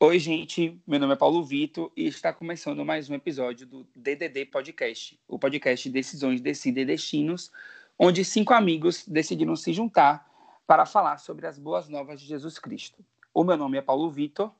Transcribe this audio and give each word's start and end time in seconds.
Oi, 0.00 0.16
gente. 0.20 0.80
Meu 0.86 1.00
nome 1.00 1.14
é 1.14 1.16
Paulo 1.16 1.42
Vitor 1.42 1.90
e 1.96 2.06
está 2.06 2.32
começando 2.32 2.84
mais 2.84 3.10
um 3.10 3.14
episódio 3.14 3.66
do 3.66 3.84
DDD 3.96 4.46
Podcast, 4.46 5.20
o 5.26 5.36
podcast 5.40 5.90
Decisões, 5.90 6.40
Decidem 6.40 6.86
Destinos, 6.86 7.50
onde 7.98 8.24
cinco 8.24 8.54
amigos 8.54 9.04
decidiram 9.08 9.56
se 9.56 9.72
juntar 9.72 10.24
para 10.68 10.86
falar 10.86 11.18
sobre 11.18 11.48
as 11.48 11.58
boas 11.58 11.88
novas 11.88 12.20
de 12.20 12.28
Jesus 12.28 12.60
Cristo. 12.60 13.04
O 13.34 13.42
meu 13.42 13.56
nome 13.56 13.76
é 13.76 13.82
Paulo 13.82 14.08
Vitor. 14.08 14.54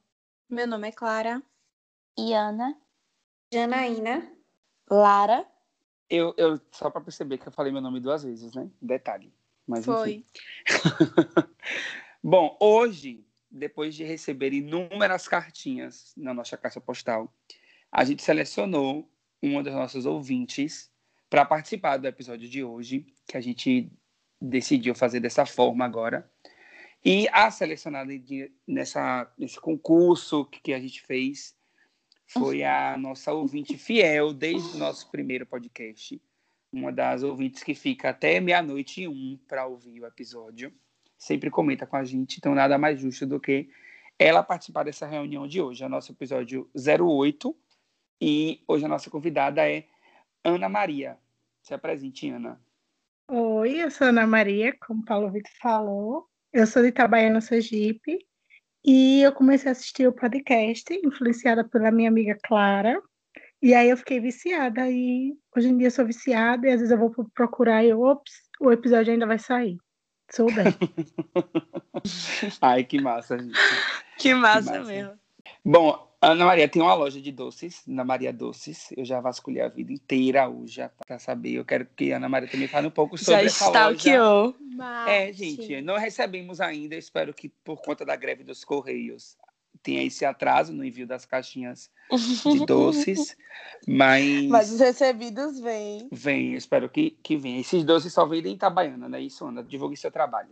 Meu 0.51 0.67
nome 0.67 0.89
é 0.89 0.93
Clara. 0.93 1.41
E 2.19 2.33
Ana. 2.33 2.77
Janaína. 3.55 4.29
Lara. 4.91 5.47
Eu, 6.11 6.35
eu 6.37 6.61
só 6.73 6.91
para 6.91 7.01
perceber 7.01 7.39
que 7.39 7.47
eu 7.47 7.53
falei 7.53 7.71
meu 7.71 7.81
nome 7.81 8.01
duas 8.01 8.25
vezes, 8.25 8.57
né? 8.57 8.69
Detalhe. 8.83 9.33
Mas, 9.65 9.85
Foi. 9.85 10.27
Bom, 12.21 12.57
hoje, 12.61 13.25
depois 13.59 13.95
de 13.95 14.05
receber 14.05 14.53
inúmeras 14.53 15.29
cartinhas 15.29 16.13
na 16.17 16.33
nossa 16.33 16.57
caixa 16.57 16.81
postal, 16.81 17.33
a 17.91 18.05
gente 18.05 18.23
selecionou 18.23 19.11
uma 19.43 19.63
dos 19.63 19.73
nossos 19.73 20.07
ouvintes 20.07 20.91
para 21.29 21.45
participar 21.45 21.99
do 21.99 22.07
episódio 22.07 22.49
de 22.49 22.65
hoje, 22.65 23.07
que 23.27 23.37
a 23.37 23.41
gente 23.41 23.93
decidiu 24.41 24.95
fazer 24.95 25.21
dessa 25.21 25.45
forma 25.45 25.85
agora. 25.85 26.31
E 27.05 27.29
a 27.33 27.51
selecionada 27.51 28.17
de, 28.19 28.51
nessa, 28.67 29.31
nesse 29.39 29.61
concurso 29.61 30.45
que 30.47 30.73
a 30.73 30.81
gente 30.81 31.03
fez 31.03 31.57
foi 32.27 32.63
a 32.63 32.97
nossa 32.99 33.33
ouvinte 33.33 33.77
fiel 33.79 34.33
desde 34.33 34.77
o 34.77 34.79
nosso 34.79 35.11
primeiro 35.11 35.47
podcast. 35.47 36.21
Uma 36.71 36.93
das 36.93 37.23
ouvintes 37.23 37.63
que 37.63 37.75
fica 37.75 38.11
até 38.11 38.41
meia-noite 38.41 39.03
e 39.03 39.09
um 39.09 39.39
para 39.49 39.67
ouvir 39.67 40.03
o 40.03 40.07
episódio. 40.07 40.73
Sempre 41.19 41.51
comenta 41.51 41.85
com 41.85 41.97
a 41.97 42.05
gente, 42.05 42.39
então 42.39 42.55
nada 42.55 42.79
mais 42.79 43.01
justo 43.01 43.27
do 43.27 43.41
que 43.41 43.69
ela 44.17 44.43
participar 44.43 44.85
dessa 44.85 45.05
reunião 45.05 45.47
de 45.47 45.61
hoje. 45.61 45.83
É 45.83 45.87
o 45.87 45.91
nosso 45.91 46.13
episódio 46.13 46.71
08. 46.75 47.55
E 48.21 48.63
hoje 48.67 48.85
a 48.85 48.89
nossa 48.89 49.11
convidada 49.11 49.69
é 49.69 49.85
Ana 50.45 50.69
Maria. 50.69 51.19
Se 51.63 51.75
apresente, 51.75 52.29
Ana. 52.31 52.61
Oi, 53.31 53.83
eu 53.83 53.91
sou 53.91 54.07
Ana 54.07 54.27
Maria, 54.27 54.77
como 54.81 55.03
o 55.03 55.05
Paulo 55.05 55.31
Vitor 55.31 55.53
falou. 55.61 56.29
Eu 56.53 56.67
sou 56.67 56.83
de 56.83 56.89
Itabaiana, 56.89 57.41
Sergipe. 57.41 58.27
E 58.85 59.21
eu 59.23 59.33
comecei 59.33 59.69
a 59.69 59.73
assistir 59.73 60.09
o 60.09 60.13
podcast, 60.13 60.93
influenciada 61.05 61.63
pela 61.63 61.91
minha 61.91 62.09
amiga 62.09 62.39
Clara. 62.43 63.01
E 63.61 63.75
aí 63.75 63.91
eu 63.91 63.97
fiquei 63.97 64.19
viciada. 64.19 64.91
E 64.91 65.37
hoje 65.55 65.69
em 65.69 65.77
dia 65.77 65.89
eu 65.89 65.91
sou 65.93 66.07
viciada. 66.07 66.67
E 66.67 66.71
às 66.71 66.81
vezes 66.81 66.91
eu 66.91 66.99
vou 66.99 67.13
procurar 67.35 67.85
e, 67.85 67.93
ops, 67.93 68.33
o 68.61 68.73
episódio 68.73 69.13
ainda 69.13 69.27
vai 69.27 69.39
sair. 69.39 69.79
Sou 70.31 70.53
bem. 70.53 70.67
Ai, 72.61 72.85
que 72.85 73.01
massa, 73.01 73.39
gente. 73.39 73.59
Que 74.19 74.35
massa, 74.35 74.79
massa. 74.79 74.85
mesmo. 74.85 75.19
Bom, 75.65 76.09
Ana 76.21 76.45
Maria 76.45 76.69
tem 76.69 76.83
uma 76.83 76.95
loja 76.95 77.21
de 77.21 77.31
doces, 77.31 77.83
na 77.87 78.05
Maria 78.05 78.33
Doces. 78.33 78.89
Eu 78.97 79.05
já 79.05 79.21
vasculhei 79.21 79.63
a 79.63 79.69
vida 79.69 79.93
inteira 79.93 80.49
hoje 80.49 80.89
para 81.07 81.19
saber. 81.19 81.55
Eu 81.55 81.65
quero 81.65 81.87
que 81.97 82.13
a 82.13 82.17
Ana 82.17 82.29
Maria 82.29 82.49
também 82.49 82.67
fale 82.67 82.89
um 82.89 82.91
pouco 82.91 83.17
sobre 83.17 83.41
Já 83.41 83.47
essa 83.47 83.67
loja. 83.69 83.95
stalkeou. 83.95 84.55
É, 85.07 85.33
gente, 85.33 85.81
não 85.81 85.97
recebemos 85.97 86.61
ainda. 86.61 86.95
Espero 86.97 87.33
que 87.33 87.49
por 87.49 87.81
conta 87.81 88.05
da 88.05 88.17
greve 88.17 88.45
dos 88.45 88.65
Correios 88.65 89.37
tenha 89.83 90.03
esse 90.03 90.25
atraso 90.25 90.73
no 90.73 90.85
envio 90.85 91.07
das 91.07 91.25
caixinhas 91.25 91.91
de 92.11 92.65
doces. 92.67 93.37
Mas, 93.87 94.47
Mas 94.49 94.73
os 94.73 94.81
recebidos 94.81 95.61
vêm. 95.61 96.09
vem, 96.11 96.55
espero 96.55 96.89
que, 96.89 97.13
que 97.23 97.37
venha. 97.37 97.61
Esses 97.61 97.85
doces 97.85 98.13
só 98.13 98.27
vendem 98.27 98.53
em 98.53 98.57
Itabaiana, 98.57 99.09
né? 99.09 99.21
Isso, 99.21 99.45
Ana. 99.47 99.63
Divulgue 99.63 99.97
seu 99.97 100.11
trabalho. 100.11 100.51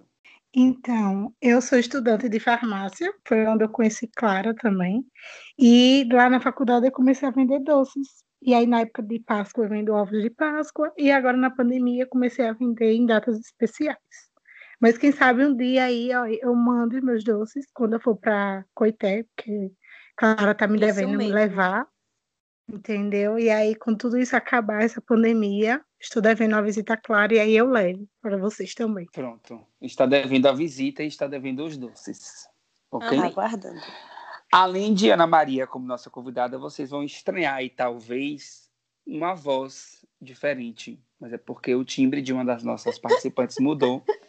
Então, 0.55 1.34
eu 1.42 1.60
sou 1.60 1.78
estudante 1.78 2.30
de 2.30 2.41
farmácia, 2.41 3.12
foi 3.27 3.46
onde 3.46 3.64
eu 3.64 3.68
conheci 3.68 4.08
Clara 4.17 4.55
também. 4.55 5.05
E 5.58 6.08
lá 6.11 6.30
na 6.30 6.40
faculdade 6.40 6.86
eu 6.86 6.92
comecei 6.92 7.28
a 7.28 7.33
vender 7.33 7.61
doces. 7.61 8.24
E 8.40 8.55
aí, 8.55 8.67
na 8.67 8.80
época 8.80 9.02
de 9.02 9.18
Páscoa, 9.20 9.64
eu 9.64 9.68
vendo 9.68 9.92
ovos 9.92 10.22
de 10.22 10.30
Páscoa. 10.30 10.92
E 10.96 11.11
agora, 11.11 11.36
na 11.36 11.51
pandemia, 11.51 12.05
eu 12.05 12.08
comecei 12.08 12.46
a 12.46 12.52
vender 12.52 12.92
em 12.95 13.05
datas 13.05 13.39
especiais. 13.39 13.98
Mas 14.81 14.98
quem 14.98 15.13
sabe 15.13 15.45
um 15.45 15.57
dia 15.57 15.85
aí 15.85 16.11
ó, 16.14 16.27
eu 16.27 16.55
mando 16.55 16.97
os 16.97 17.03
meus 17.03 17.25
doces 17.25 17.67
quando 17.73 17.95
eu 17.95 18.01
for 18.01 18.17
para 18.17 18.64
Coité, 18.75 19.25
porque 19.35 19.73
Clara 20.17 20.55
tá 20.55 20.67
me 20.67 20.79
devendo 20.79 21.17
me 21.17 21.31
levar. 21.31 21.87
Entendeu? 22.69 23.39
E 23.39 23.48
aí, 23.48 23.77
quando 23.77 23.98
tudo 23.98 24.19
isso 24.19 24.35
acabar, 24.35 24.83
essa 24.83 25.01
pandemia, 25.01 25.81
estou 26.01 26.20
devendo 26.20 26.55
uma 26.55 26.63
visita 26.63 26.95
a 26.95 26.97
Clara 26.97 27.33
e 27.33 27.39
aí 27.39 27.57
eu 27.57 27.69
levo 27.69 28.09
para 28.20 28.37
vocês 28.37 28.75
também. 28.75 29.07
Pronto. 29.13 29.64
Está 29.81 30.05
devendo 30.05 30.47
a 30.47 30.53
visita 30.53 31.05
e 31.05 31.07
está 31.07 31.29
devendo 31.29 31.64
os 31.64 31.77
doces. 31.77 32.48
Ok? 32.91 33.19
Ah, 33.19 33.27
aguardando. 33.27 33.81
Além 34.51 34.95
de 34.95 35.11
Ana 35.11 35.29
Maria 35.29 35.67
como 35.67 35.87
nossa 35.87 36.11
convidada, 36.11 36.58
vocês 36.58 36.91
vão 36.91 37.05
estranhar 37.05 37.55
aí, 37.55 37.70
talvez, 37.70 38.69
uma 39.07 39.35
voz 39.35 40.05
diferente. 40.20 41.01
Mas 41.20 41.33
é 41.33 41.39
porque 41.39 41.75
o 41.75 41.85
timbre 41.85 42.20
de 42.20 42.33
uma 42.33 42.45
das 42.45 42.64
nossas 42.64 42.98
participantes 42.98 43.58
mudou, 43.61 44.03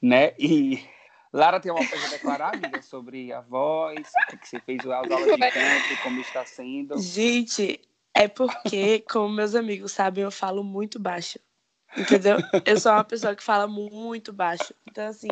né? 0.00 0.32
E 0.38 0.84
Lara 1.32 1.60
tem 1.60 1.70
uma 1.70 1.86
coisa 1.86 2.06
a 2.06 2.10
declarar, 2.10 2.54
amiga, 2.54 2.82
sobre 2.82 3.32
a 3.32 3.40
voz, 3.40 4.06
o 4.32 4.36
que 4.38 4.48
você 4.48 4.60
fez 4.60 4.80
as 4.80 4.86
aulas 4.86 5.24
de 5.24 5.38
canto, 5.38 6.02
como 6.02 6.20
está 6.20 6.44
sendo. 6.44 6.98
Gente, 6.98 7.80
é 8.14 8.26
porque, 8.26 9.00
como 9.10 9.28
meus 9.28 9.54
amigos 9.54 9.92
sabem, 9.92 10.24
eu 10.24 10.30
falo 10.30 10.64
muito 10.64 10.98
baixo. 10.98 11.38
Entendeu? 11.96 12.36
Eu 12.64 12.78
sou 12.78 12.92
uma 12.92 13.04
pessoa 13.04 13.34
que 13.34 13.42
fala 13.42 13.66
muito 13.66 14.32
baixo. 14.32 14.72
Então, 14.88 15.08
assim, 15.08 15.28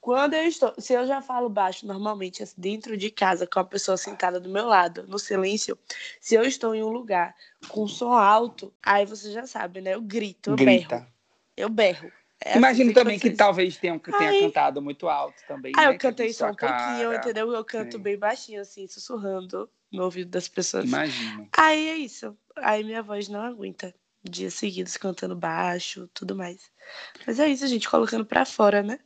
quando 0.00 0.34
eu 0.34 0.44
estou. 0.44 0.74
Se 0.78 0.92
eu 0.92 1.06
já 1.06 1.22
falo 1.22 1.48
baixo 1.48 1.86
normalmente, 1.86 2.42
assim, 2.42 2.54
dentro 2.58 2.96
de 2.96 3.10
casa, 3.10 3.46
com 3.46 3.58
a 3.58 3.64
pessoa 3.64 3.96
sentada 3.96 4.38
do 4.38 4.48
meu 4.48 4.66
lado, 4.66 5.06
no 5.08 5.18
silêncio, 5.18 5.78
se 6.20 6.34
eu 6.34 6.42
estou 6.42 6.74
em 6.74 6.82
um 6.82 6.90
lugar 6.90 7.34
com 7.68 7.88
som 7.88 8.12
alto, 8.12 8.72
aí 8.82 9.06
você 9.06 9.32
já 9.32 9.46
sabe, 9.46 9.80
né? 9.80 9.94
Eu 9.94 10.02
grito, 10.02 10.50
eu 10.50 10.56
berro. 10.56 10.66
Grita. 10.66 11.08
Eu 11.56 11.68
berro. 11.70 12.12
É 12.44 12.58
Imagino 12.58 12.92
também 12.92 13.18
que 13.18 13.30
talvez 13.30 13.76
tenha, 13.76 13.98
que 13.98 14.12
tenha 14.12 14.30
Ai. 14.30 14.40
cantado 14.40 14.82
muito 14.82 15.08
alto 15.08 15.42
também. 15.46 15.72
Ah, 15.76 15.88
né? 15.88 15.94
eu 15.94 15.98
cantei 15.98 16.32
só 16.32 16.50
um 16.50 16.54
pouquinho, 16.54 17.14
entendeu? 17.14 17.50
Eu 17.50 17.64
canto 17.64 17.96
Sim. 17.96 18.02
bem 18.02 18.18
baixinho, 18.18 18.60
assim, 18.60 18.86
sussurrando 18.86 19.68
no 19.90 20.04
ouvido 20.04 20.30
das 20.30 20.46
pessoas. 20.46 20.84
Imagino. 20.84 21.48
Aí 21.56 21.88
é 21.88 21.96
isso. 21.96 22.36
Aí 22.56 22.84
minha 22.84 23.02
voz 23.02 23.28
não 23.28 23.40
aguenta. 23.40 23.94
Dias 24.22 24.54
seguidos 24.54 24.96
cantando 24.96 25.36
baixo, 25.36 26.10
tudo 26.12 26.34
mais. 26.34 26.70
Mas 27.26 27.38
é 27.38 27.48
isso, 27.48 27.66
gente, 27.66 27.88
colocando 27.88 28.26
pra 28.26 28.44
fora, 28.44 28.82
né? 28.82 28.98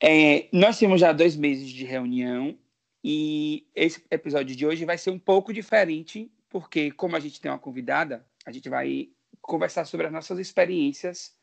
É, 0.00 0.48
nós 0.52 0.78
temos 0.78 1.00
já 1.00 1.12
dois 1.12 1.34
meses 1.34 1.68
de 1.70 1.84
reunião 1.84 2.56
e 3.02 3.66
esse 3.74 4.04
episódio 4.10 4.54
de 4.54 4.66
hoje 4.66 4.84
vai 4.84 4.98
ser 4.98 5.10
um 5.10 5.18
pouco 5.18 5.52
diferente, 5.52 6.30
porque 6.50 6.90
como 6.90 7.16
a 7.16 7.20
gente 7.20 7.40
tem 7.40 7.50
uma 7.50 7.58
convidada, 7.58 8.26
a 8.44 8.52
gente 8.52 8.68
vai 8.68 9.08
conversar 9.40 9.86
sobre 9.86 10.06
as 10.06 10.12
nossas 10.12 10.38
experiências, 10.38 11.34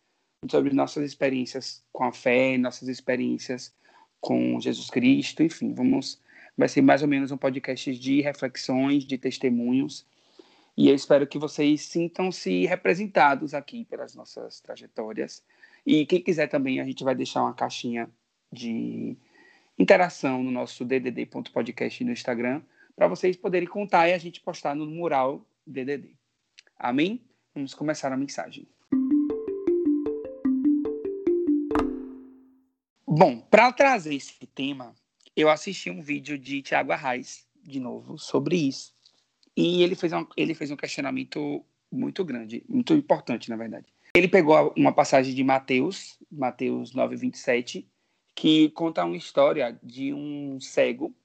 sobre 0.50 0.74
nossas 0.74 1.06
experiências 1.06 1.84
com 1.92 2.04
a 2.04 2.12
fé, 2.12 2.58
nossas 2.58 2.88
experiências 2.88 3.74
com 4.20 4.60
Jesus 4.60 4.90
Cristo, 4.90 5.44
enfim, 5.44 5.74
vamos 5.74 6.22
vai 6.58 6.68
ser 6.68 6.82
mais 6.82 7.02
ou 7.02 7.08
menos 7.08 7.32
um 7.32 7.38
podcast 7.38 7.98
de 7.98 8.22
reflexões, 8.22 9.04
de 9.04 9.18
testemunhos. 9.18 10.06
E 10.78 10.90
eu 10.90 10.96
espero 10.96 11.28
que 11.28 11.38
vocês 11.38 11.82
sintam-se 11.82 12.66
representados 12.66 13.54
aqui 13.54 13.86
pelas 13.86 14.16
nossas 14.16 14.60
trajetórias. 14.60 15.44
E 15.86 16.06
quem 16.06 16.22
quiser 16.22 16.48
também, 16.48 16.80
a 16.80 16.84
gente 16.84 17.04
vai 17.04 17.16
deixar 17.16 17.42
uma 17.42 17.54
caixinha 17.54 18.10
de 18.52 19.18
interação 19.78 20.44
no 20.44 20.52
nosso 20.52 20.86
ddd.podcast 20.86 22.04
no 22.04 22.12
Instagram, 22.12 22.62
para 22.96 23.08
vocês 23.08 23.36
poderem 23.36 23.68
contar 23.68 24.08
e 24.08 24.14
a 24.14 24.18
gente 24.18 24.40
postar 24.40 24.76
no 24.76 24.86
mural 24.86 25.46
DDD. 25.66 26.16
Amém? 26.78 27.22
Vamos 27.54 27.74
começar 27.74 28.12
a 28.12 28.18
mensagem. 28.18 28.68
Bom, 33.16 33.40
para 33.40 33.72
trazer 33.72 34.16
esse 34.16 34.34
tema, 34.56 34.96
eu 35.36 35.48
assisti 35.48 35.88
um 35.92 36.02
vídeo 36.02 36.36
de 36.36 36.64
Tiago 36.64 36.92
Arraes, 36.92 37.46
de 37.64 37.80
novo, 37.80 38.18
sobre 38.18 38.56
isso. 38.56 38.92
E 39.56 39.84
ele 39.84 39.94
fez, 39.94 40.12
um, 40.14 40.26
ele 40.36 40.56
fez 40.56 40.72
um 40.72 40.76
questionamento 40.76 41.64
muito 41.92 42.26
grande, 42.26 42.66
muito 42.68 42.92
importante, 42.96 43.52
na 43.52 43.56
verdade. 43.56 43.86
Ele 44.16 44.28
pegou 44.28 44.74
uma 44.76 44.92
passagem 44.92 45.36
de 45.36 45.44
Mateus, 45.44 46.18
Mateus 46.32 46.96
9, 46.96 47.16
27, 47.18 47.88
que 48.34 48.70
conta 48.72 49.06
uma 49.06 49.16
história 49.16 49.80
de 49.84 50.12
um 50.12 50.60
cego 50.60 51.16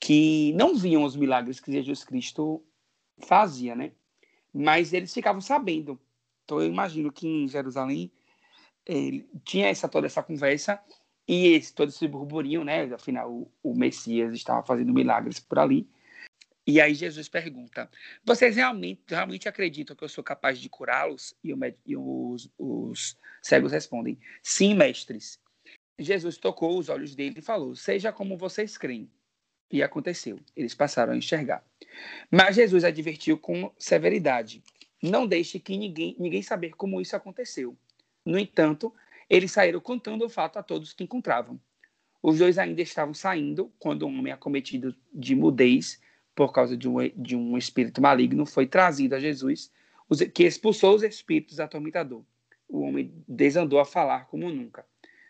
que 0.00 0.50
não 0.54 0.74
viam 0.74 1.04
os 1.04 1.14
milagres 1.14 1.60
que 1.60 1.70
Jesus 1.70 2.04
Cristo 2.04 2.64
fazia, 3.18 3.76
né? 3.76 3.92
Mas 4.50 4.94
eles 4.94 5.12
ficavam 5.12 5.42
sabendo. 5.42 6.00
Então 6.42 6.58
eu 6.58 6.68
imagino 6.68 7.12
que 7.12 7.28
em 7.28 7.46
Jerusalém 7.46 8.10
ele 8.86 9.28
tinha 9.44 9.68
essa 9.68 9.86
toda 9.86 10.06
essa 10.06 10.22
conversa 10.22 10.82
e 11.26 11.48
esse, 11.54 11.74
todo 11.74 11.88
esse 11.88 12.06
burburinho, 12.06 12.64
né? 12.64 12.84
Afinal, 12.92 13.32
o, 13.32 13.50
o 13.62 13.74
Messias 13.74 14.34
estava 14.34 14.64
fazendo 14.64 14.92
milagres 14.92 15.40
por 15.40 15.58
ali. 15.58 15.88
E 16.66 16.80
aí 16.80 16.94
Jesus 16.94 17.28
pergunta: 17.28 17.90
Vocês 18.24 18.56
realmente, 18.56 19.02
realmente 19.08 19.48
acreditam 19.48 19.96
que 19.96 20.04
eu 20.04 20.08
sou 20.08 20.24
capaz 20.24 20.58
de 20.58 20.68
curá-los? 20.68 21.34
E, 21.42 21.52
o 21.52 21.58
e 21.86 21.96
os, 21.96 22.50
os 22.58 23.18
cegos 23.42 23.72
respondem: 23.72 24.18
Sim, 24.42 24.74
mestres. 24.74 25.40
Jesus 25.98 26.36
tocou 26.36 26.78
os 26.78 26.88
olhos 26.88 27.14
dele 27.14 27.36
e 27.38 27.42
falou: 27.42 27.74
Seja 27.74 28.12
como 28.12 28.36
vocês 28.36 28.76
creem. 28.76 29.10
E 29.70 29.82
aconteceu. 29.82 30.38
Eles 30.54 30.74
passaram 30.74 31.14
a 31.14 31.16
enxergar. 31.16 31.64
Mas 32.30 32.56
Jesus 32.56 32.84
advertiu 32.84 33.38
com 33.38 33.72
severidade: 33.78 34.62
não 35.02 35.26
deixe 35.26 35.58
que 35.58 35.76
ninguém, 35.76 36.16
ninguém 36.18 36.42
saber 36.42 36.70
como 36.76 37.00
isso 37.00 37.14
aconteceu. 37.14 37.76
No 38.24 38.38
entanto, 38.38 38.94
eles 39.28 39.52
saíram 39.52 39.80
contando 39.80 40.24
o 40.24 40.28
fato 40.28 40.58
a 40.58 40.62
todos 40.62 40.92
que 40.92 41.04
encontravam. 41.04 41.60
Os 42.22 42.38
dois 42.38 42.58
ainda 42.58 42.80
estavam 42.80 43.12
saindo 43.12 43.72
quando 43.78 44.06
um 44.06 44.18
homem 44.18 44.32
acometido 44.32 44.94
de 45.12 45.34
mudez 45.34 46.00
por 46.34 46.52
causa 46.52 46.76
de 46.76 46.88
um, 46.88 46.96
de 47.16 47.36
um 47.36 47.56
espírito 47.56 48.00
maligno 48.00 48.44
foi 48.44 48.66
trazido 48.66 49.14
a 49.14 49.20
Jesus, 49.20 49.70
que 50.34 50.44
expulsou 50.44 50.94
os 50.94 51.02
espíritos 51.02 51.60
atormentador. 51.60 52.24
O 52.68 52.80
homem 52.80 53.12
desandou 53.28 53.78
a 53.78 53.84
falar 53.84 54.26
como 54.26 54.50
nunca. 54.50 54.84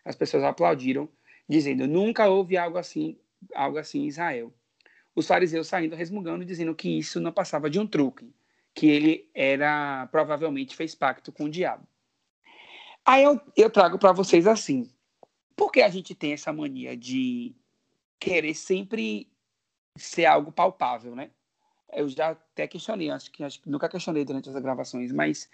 As 0.05 0.14
pessoas 0.14 0.44
aplaudiram, 0.44 1.08
dizendo: 1.49 1.87
Nunca 1.87 2.29
houve 2.29 2.56
algo 2.56 2.79
assim, 2.79 3.19
algo 3.55 3.79
assim 3.79 4.05
em 4.05 4.06
Israel. 4.06 4.52
Os 5.14 5.26
fariseus 5.26 5.67
saindo 5.67 5.94
resmungando, 5.94 6.44
dizendo 6.44 6.75
que 6.75 6.99
isso 6.99 7.20
não 7.20 7.32
passava 7.32 7.70
de 7.70 7.79
um 7.79 7.87
truque, 7.87 8.32
que 8.75 8.87
ele 8.87 9.31
era 9.35 10.06
provavelmente 10.11 10.75
fez 10.75 10.94
pacto 10.94 11.31
com 11.31 11.44
o 11.44 11.50
diabo. 11.50 11.87
Aí 13.05 13.23
eu, 13.23 13.41
eu 13.56 13.71
trago 13.71 13.99
para 13.99 14.12
vocês 14.12 14.47
assim: 14.47 14.89
por 15.55 15.71
que 15.71 15.83
a 15.83 15.89
gente 15.89 16.15
tem 16.15 16.33
essa 16.33 16.53
mania 16.53 16.97
de 16.97 17.55
querer 18.19 18.55
sempre 18.55 19.29
ser 19.97 20.25
algo 20.27 20.51
palpável, 20.51 21.15
né? 21.15 21.31
Eu 21.93 22.09
já 22.09 22.31
até 22.31 22.67
questionei, 22.67 23.11
acho 23.11 23.31
que, 23.31 23.45
acho 23.45 23.61
que 23.61 23.71
nunca 23.71 23.89
questionei 23.89 24.25
durante 24.25 24.49
as 24.49 24.56
gravações, 24.56 25.12
mas 25.12 25.49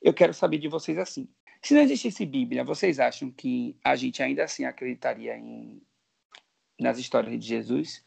eu 0.00 0.14
quero 0.14 0.32
saber 0.32 0.58
de 0.58 0.68
vocês 0.68 0.98
assim. 0.98 1.28
Se 1.62 1.74
não 1.74 1.80
existisse 1.80 2.24
Bíblia, 2.24 2.64
vocês 2.64 3.00
acham 3.00 3.30
que 3.30 3.76
a 3.82 3.96
gente 3.96 4.22
ainda 4.22 4.44
assim 4.44 4.64
acreditaria 4.64 5.36
em, 5.36 5.82
nas 6.78 6.98
histórias 6.98 7.38
de 7.38 7.46
Jesus? 7.46 8.04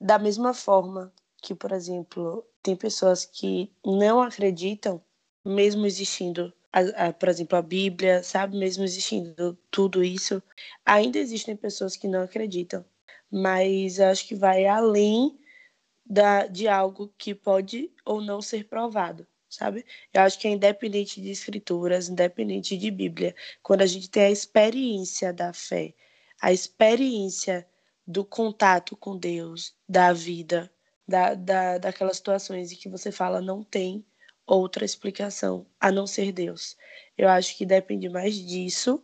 Da 0.00 0.18
mesma 0.18 0.52
forma 0.52 1.12
que, 1.42 1.54
por 1.54 1.72
exemplo, 1.72 2.44
tem 2.62 2.76
pessoas 2.76 3.24
que 3.24 3.72
não 3.84 4.20
acreditam, 4.20 5.02
mesmo 5.44 5.86
existindo 5.86 6.52
a, 6.72 7.08
a, 7.08 7.12
por 7.12 7.28
exemplo, 7.28 7.58
a 7.58 7.62
Bíblia, 7.62 8.22
sabe? 8.22 8.56
Mesmo 8.56 8.84
existindo 8.84 9.58
tudo 9.70 10.04
isso, 10.04 10.42
ainda 10.84 11.18
existem 11.18 11.56
pessoas 11.56 11.96
que 11.96 12.08
não 12.08 12.22
acreditam. 12.22 12.84
Mas 13.30 14.00
acho 14.00 14.26
que 14.26 14.34
vai 14.34 14.66
além 14.66 15.38
da, 16.04 16.46
de 16.46 16.66
algo 16.68 17.12
que 17.18 17.34
pode 17.34 17.92
ou 18.04 18.20
não 18.20 18.40
ser 18.40 18.66
provado, 18.68 19.26
sabe? 19.48 19.84
Eu 20.12 20.22
acho 20.22 20.38
que 20.38 20.48
é 20.48 20.50
independente 20.50 21.20
de 21.20 21.30
escrituras, 21.30 22.08
independente 22.08 22.76
de 22.76 22.90
Bíblia, 22.90 23.34
quando 23.62 23.82
a 23.82 23.86
gente 23.86 24.10
tem 24.10 24.24
a 24.24 24.30
experiência 24.30 25.32
da 25.32 25.52
fé, 25.52 25.94
a 26.40 26.52
experiência 26.52 27.68
do 28.06 28.24
contato 28.24 28.96
com 28.96 29.18
Deus, 29.18 29.74
da 29.86 30.12
vida, 30.14 30.70
da, 31.06 31.34
da, 31.34 31.78
daquelas 31.78 32.16
situações 32.16 32.72
em 32.72 32.76
que 32.76 32.88
você 32.88 33.12
fala 33.12 33.40
não 33.40 33.62
tem 33.62 34.04
outra 34.48 34.84
explicação 34.84 35.66
a 35.78 35.92
não 35.92 36.06
ser 36.06 36.32
Deus. 36.32 36.76
Eu 37.16 37.28
acho 37.28 37.56
que 37.56 37.66
depende 37.66 38.08
mais 38.08 38.34
disso 38.34 39.02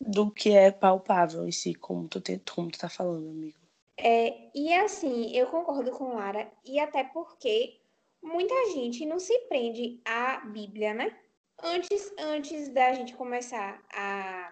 do 0.00 0.30
que 0.30 0.50
é 0.50 0.70
palpável 0.70 1.46
em 1.46 1.52
si, 1.52 1.74
como 1.74 2.08
tu, 2.08 2.20
te, 2.20 2.40
como 2.52 2.70
tu 2.70 2.78
tá 2.78 2.88
falando, 2.88 3.28
amigo. 3.28 3.58
É, 3.96 4.50
e 4.54 4.72
assim, 4.74 5.36
eu 5.36 5.46
concordo 5.46 5.90
com 5.92 6.14
Lara, 6.14 6.50
e 6.64 6.80
até 6.80 7.04
porque 7.04 7.80
muita 8.22 8.54
gente 8.72 9.06
não 9.06 9.18
se 9.18 9.38
prende 9.40 10.00
à 10.04 10.38
Bíblia, 10.46 10.94
né? 10.94 11.16
Antes, 11.62 12.12
antes 12.18 12.68
da 12.70 12.92
gente 12.92 13.14
começar 13.14 13.80
a, 13.92 14.50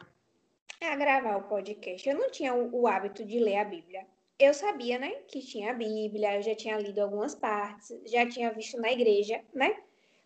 a 0.80 0.96
gravar 0.96 1.36
o 1.36 1.48
podcast, 1.48 2.08
eu 2.08 2.16
não 2.16 2.30
tinha 2.30 2.54
o, 2.54 2.82
o 2.82 2.86
hábito 2.86 3.24
de 3.24 3.40
ler 3.40 3.56
a 3.56 3.64
Bíblia. 3.64 4.06
Eu 4.38 4.54
sabia, 4.54 4.98
né, 4.98 5.10
que 5.28 5.40
tinha 5.40 5.70
a 5.70 5.74
Bíblia, 5.74 6.36
eu 6.36 6.42
já 6.42 6.54
tinha 6.54 6.78
lido 6.78 7.00
algumas 7.00 7.34
partes, 7.34 8.00
já 8.06 8.26
tinha 8.28 8.52
visto 8.52 8.80
na 8.80 8.90
igreja, 8.90 9.40
né? 9.52 9.76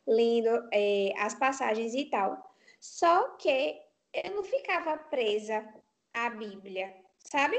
Lendo 0.07 0.69
é, 0.73 1.13
as 1.19 1.35
passagens 1.35 1.95
e 1.95 2.05
tal. 2.07 2.43
Só 2.81 3.31
que 3.37 3.77
eu 4.13 4.35
não 4.35 4.43
ficava 4.43 4.97
presa 4.97 5.67
à 6.15 6.31
Bíblia, 6.31 6.95
sabe? 7.31 7.57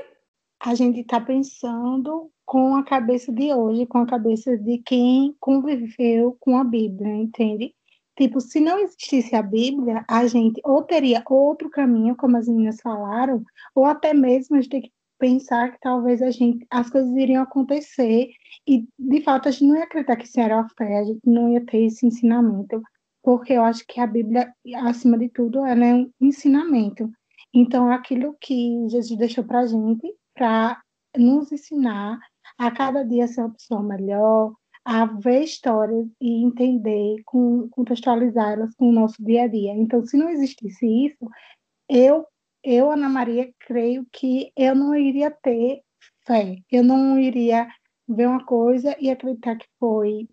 A 0.60 0.74
gente 0.74 1.02
está 1.02 1.20
pensando 1.20 2.32
com 2.46 2.76
a 2.76 2.84
cabeça 2.84 3.32
de 3.32 3.54
hoje, 3.54 3.86
com 3.86 4.00
a 4.00 4.08
cabeça 4.08 4.58
de 4.58 4.80
quem 4.80 5.36
conviveu 5.40 6.36
com 6.40 6.58
a 6.58 6.64
Bíblia, 6.64 7.14
entende? 7.14 7.76
Tipo, 8.18 8.42
se 8.42 8.60
não 8.60 8.80
existisse 8.80 9.36
a 9.36 9.44
Bíblia, 9.44 10.04
a 10.08 10.26
gente 10.26 10.60
ou 10.64 10.82
teria 10.82 11.24
outro 11.30 11.70
caminho, 11.70 12.16
como 12.16 12.36
as 12.36 12.48
meninas 12.48 12.82
falaram, 12.82 13.44
ou 13.76 13.86
até 13.86 14.12
mesmo 14.12 14.56
a 14.56 14.62
gente 14.62 14.92
pensar 15.18 15.72
que 15.72 15.80
talvez 15.80 16.22
a 16.22 16.32
gente, 16.32 16.66
as 16.70 16.90
coisas 16.90 17.16
iriam 17.16 17.44
acontecer 17.44 18.30
e, 18.68 18.88
de 18.98 19.22
fato, 19.22 19.48
a 19.48 19.52
gente 19.52 19.66
não 19.66 19.78
ia 19.78 19.84
acreditar 19.84 20.16
que 20.16 20.26
isso 20.26 20.40
era 20.40 20.68
fé, 20.78 21.00
a 21.00 21.04
gente 21.04 21.22
não 21.26 21.52
ia 21.52 21.66
ter 21.66 21.86
esse 21.86 22.06
ensinamento, 22.06 22.82
porque 23.24 23.54
eu 23.54 23.64
acho 23.64 23.86
que 23.88 24.00
a 24.00 24.08
Bíblia, 24.08 24.54
acima 24.86 25.18
de 25.18 25.30
tudo, 25.30 25.66
ela 25.66 25.86
é 25.86 25.94
um 25.94 26.12
ensinamento. 26.22 27.10
Então, 27.54 27.92
aquilo 27.92 28.36
que 28.40 28.88
Jesus 28.90 29.18
deixou 29.18 29.44
para 29.44 29.62
a 29.62 29.66
gente, 29.66 30.14
para 30.34 30.82
nos 31.18 31.52
ensinar 31.52 32.20
a 32.58 32.72
cada 32.72 33.04
dia 33.04 33.28
ser 33.28 33.42
uma 33.42 33.54
pessoa 33.54 33.82
melhor, 33.82 34.54
a 34.86 35.06
ver 35.06 35.44
histórias 35.44 36.08
e 36.22 36.44
entender, 36.44 37.18
contextualizá-las 37.72 38.74
com 38.76 38.90
o 38.90 38.94
nosso 38.94 39.22
dia 39.22 39.44
a 39.44 39.48
dia. 39.48 39.74
Então, 39.74 40.06
se 40.06 40.16
não 40.16 40.30
existisse 40.30 40.86
isso, 40.86 41.28
eu 41.90 42.26
eu, 42.68 42.92
Ana 42.92 43.08
Maria, 43.08 43.50
creio 43.60 44.06
que 44.12 44.52
eu 44.54 44.76
não 44.76 44.94
iria 44.94 45.32
ter 45.32 45.82
fé. 46.26 46.58
Eu 46.70 46.84
não 46.84 47.18
iria 47.18 47.66
ver 48.06 48.28
uma 48.28 48.46
coisa 48.46 48.94
e 49.00 49.10
acreditar 49.10 49.58
que 49.58 49.68
foi 49.80 50.28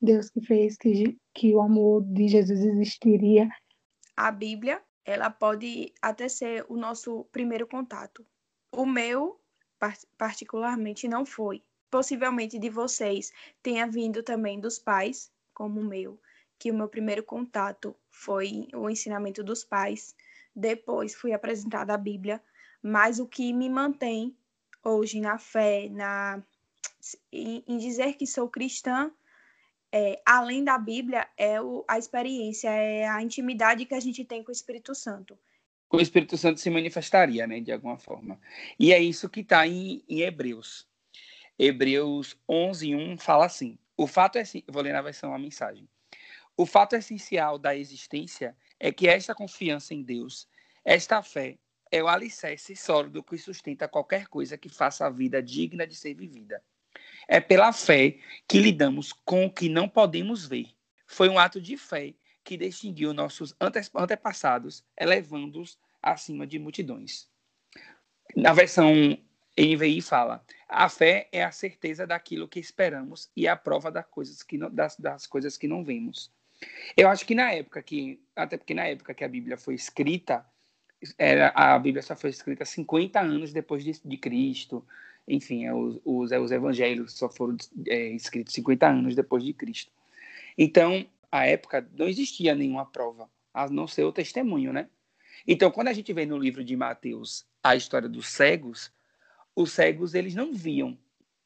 Deus 0.00 0.30
que 0.30 0.40
fez, 0.40 0.78
que, 0.78 1.18
que 1.34 1.54
o 1.54 1.60
amor 1.60 2.02
de 2.02 2.28
Jesus 2.28 2.60
existiria. 2.60 3.46
A 4.16 4.30
Bíblia, 4.30 4.82
ela 5.04 5.28
pode 5.28 5.92
até 6.00 6.30
ser 6.30 6.64
o 6.66 6.76
nosso 6.78 7.24
primeiro 7.30 7.66
contato. 7.66 8.26
O 8.72 8.86
meu, 8.86 9.38
particularmente, 10.16 11.06
não 11.06 11.26
foi. 11.26 11.62
Possivelmente 11.90 12.58
de 12.58 12.70
vocês 12.70 13.32
tenha 13.62 13.86
vindo 13.86 14.22
também 14.22 14.58
dos 14.58 14.78
pais, 14.78 15.30
como 15.52 15.80
o 15.80 15.84
meu, 15.84 16.18
que 16.58 16.70
o 16.70 16.74
meu 16.74 16.88
primeiro 16.88 17.22
contato 17.22 17.94
foi 18.10 18.66
o 18.74 18.88
ensinamento 18.88 19.44
dos 19.44 19.62
pais 19.62 20.14
depois 20.56 21.14
fui 21.14 21.34
apresentada 21.34 21.92
a 21.92 21.98
Bíblia, 21.98 22.42
mas 22.82 23.20
o 23.20 23.26
que 23.26 23.52
me 23.52 23.68
mantém 23.68 24.34
hoje 24.82 25.20
na 25.20 25.38
fé, 25.38 25.88
na 25.90 26.42
em, 27.30 27.62
em 27.68 27.76
dizer 27.76 28.14
que 28.14 28.26
sou 28.26 28.48
cristã, 28.48 29.12
é, 29.92 30.20
além 30.24 30.64
da 30.64 30.78
Bíblia, 30.78 31.28
é 31.36 31.60
o, 31.60 31.84
a 31.86 31.98
experiência, 31.98 32.68
é 32.70 33.06
a 33.06 33.22
intimidade 33.22 33.84
que 33.84 33.94
a 33.94 34.00
gente 34.00 34.24
tem 34.24 34.42
com 34.42 34.50
o 34.50 34.52
Espírito 34.52 34.94
Santo. 34.94 35.38
O 35.90 36.00
Espírito 36.00 36.36
Santo 36.36 36.58
se 36.58 36.68
manifestaria, 36.68 37.46
né, 37.46 37.60
de 37.60 37.70
alguma 37.70 37.96
forma. 37.96 38.40
E 38.78 38.92
é 38.92 38.98
isso 38.98 39.28
que 39.28 39.40
está 39.40 39.66
em, 39.66 40.02
em, 40.08 40.22
Hebreus. 40.22 40.88
Hebreus 41.58 42.36
11, 42.48 42.94
1 42.94 43.18
fala 43.18 43.46
assim: 43.46 43.78
o 43.96 44.06
fato 44.06 44.36
é, 44.36 44.42
vou 44.68 44.82
ler 44.82 44.92
na 44.92 45.02
versão 45.02 45.32
a 45.32 45.38
mensagem. 45.38 45.88
O 46.56 46.66
fato 46.66 46.96
essencial 46.96 47.58
da 47.58 47.76
existência 47.76 48.56
é 48.80 48.90
que 48.90 49.08
esta 49.08 49.34
confiança 49.34 49.94
em 49.94 50.02
Deus, 50.02 50.48
esta 50.86 51.20
fé, 51.20 51.58
é 51.90 52.00
o 52.00 52.06
alicerce 52.06 52.76
sólido 52.76 53.20
que 53.20 53.36
sustenta 53.36 53.88
qualquer 53.88 54.28
coisa 54.28 54.56
que 54.56 54.68
faça 54.68 55.04
a 55.04 55.10
vida 55.10 55.42
digna 55.42 55.84
de 55.84 55.96
ser 55.96 56.14
vivida. 56.14 56.62
É 57.26 57.40
pela 57.40 57.72
fé 57.72 58.20
que 58.46 58.60
lidamos 58.60 59.12
com 59.12 59.46
o 59.46 59.52
que 59.52 59.68
não 59.68 59.88
podemos 59.88 60.46
ver. 60.46 60.68
Foi 61.04 61.28
um 61.28 61.40
ato 61.40 61.60
de 61.60 61.76
fé 61.76 62.14
que 62.44 62.56
distinguiu 62.56 63.12
nossos 63.12 63.52
antepassados, 63.60 64.84
elevando-os 64.96 65.76
acima 66.00 66.46
de 66.46 66.56
multidões. 66.56 67.28
Na 68.36 68.52
versão 68.52 69.18
NVI 69.58 70.00
fala: 70.02 70.44
a 70.68 70.88
fé 70.88 71.28
é 71.32 71.42
a 71.42 71.50
certeza 71.50 72.06
daquilo 72.06 72.46
que 72.46 72.60
esperamos 72.60 73.28
e 73.36 73.48
a 73.48 73.56
prova 73.56 73.90
das 73.90 74.06
coisas 74.06 74.40
que 74.44 74.56
não, 74.56 74.72
das, 74.72 74.96
das 74.96 75.26
coisas 75.26 75.56
que 75.56 75.66
não 75.66 75.84
vemos. 75.84 76.32
Eu 76.96 77.08
acho 77.08 77.26
que 77.26 77.34
na 77.34 77.50
época 77.50 77.82
que, 77.82 78.22
até 78.36 78.56
porque 78.56 78.72
na 78.72 78.86
época 78.86 79.14
que 79.14 79.24
a 79.24 79.28
Bíblia 79.28 79.58
foi 79.58 79.74
escrita, 79.74 80.46
era, 81.18 81.52
a 81.54 81.78
Bíblia 81.78 82.02
só 82.02 82.16
foi 82.16 82.30
escrita 82.30 82.64
50 82.64 83.20
anos 83.20 83.52
depois 83.52 83.84
de, 83.84 83.92
de 84.04 84.16
Cristo. 84.16 84.84
Enfim, 85.28 85.64
é, 85.64 85.74
os, 85.74 86.00
os, 86.04 86.32
é, 86.32 86.38
os 86.38 86.50
evangelhos 86.50 87.12
só 87.14 87.28
foram 87.28 87.56
é, 87.86 88.08
escritos 88.08 88.54
50 88.54 88.86
anos 88.86 89.14
depois 89.14 89.44
de 89.44 89.52
Cristo. 89.52 89.90
Então, 90.56 91.06
a 91.30 91.46
época 91.46 91.88
não 91.96 92.08
existia 92.08 92.54
nenhuma 92.54 92.86
prova, 92.86 93.28
a 93.52 93.68
não 93.68 93.86
ser 93.86 94.04
o 94.04 94.12
testemunho, 94.12 94.72
né? 94.72 94.88
Então, 95.46 95.70
quando 95.70 95.88
a 95.88 95.92
gente 95.92 96.12
vê 96.12 96.24
no 96.24 96.38
livro 96.38 96.64
de 96.64 96.76
Mateus 96.76 97.46
a 97.62 97.76
história 97.76 98.08
dos 98.08 98.28
cegos, 98.28 98.92
os 99.54 99.72
cegos 99.72 100.14
eles 100.14 100.34
não 100.34 100.52
viam, 100.52 100.98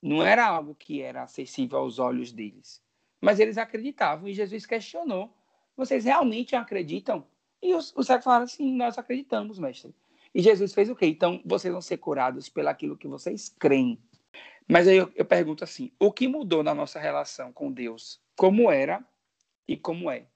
não 0.03 0.23
era 0.23 0.47
algo 0.47 0.75
que 0.75 1.03
era 1.03 1.23
acessível 1.23 1.79
aos 1.79 1.99
olhos 1.99 2.33
deles. 2.33 2.83
Mas 3.21 3.39
eles 3.39 3.59
acreditavam 3.59 4.29
e 4.29 4.35
Jesus 4.35 4.65
questionou: 4.65 5.35
vocês 5.77 6.05
realmente 6.05 6.57
acreditam? 6.57 7.27
E 7.63 7.75
os, 7.75 7.93
os 7.97 8.07
cegos 8.07 8.25
falaram 8.25 8.45
assim: 8.45 8.75
nós 8.75 8.99
acreditamos, 8.99 9.59
mestre. 9.59 9.95
E 10.35 10.41
Jesus 10.41 10.73
fez 10.73 10.89
o 10.89 10.97
quê? 10.97 11.07
Então, 11.07 11.41
vocês 11.45 11.73
vão 11.73 11.83
ser 11.83 11.99
curados 11.99 12.49
pelo 12.49 12.69
aquilo 12.69 12.97
que 12.97 13.09
vocês 13.09 13.55
creem. 13.59 13.99
Mas 14.69 14.87
aí 14.87 14.97
eu, 14.97 15.11
eu 15.15 15.25
pergunto 15.25 15.65
assim: 15.65 15.93
o 15.99 16.13
que 16.13 16.29
mudou 16.29 16.63
na 16.63 16.75
nossa 16.75 16.99
relação 17.01 17.53
com 17.53 17.71
Deus? 17.73 18.21
Como 18.37 18.71
era 18.71 19.05
e 19.67 19.77
como 19.77 20.11
é? 20.11 20.27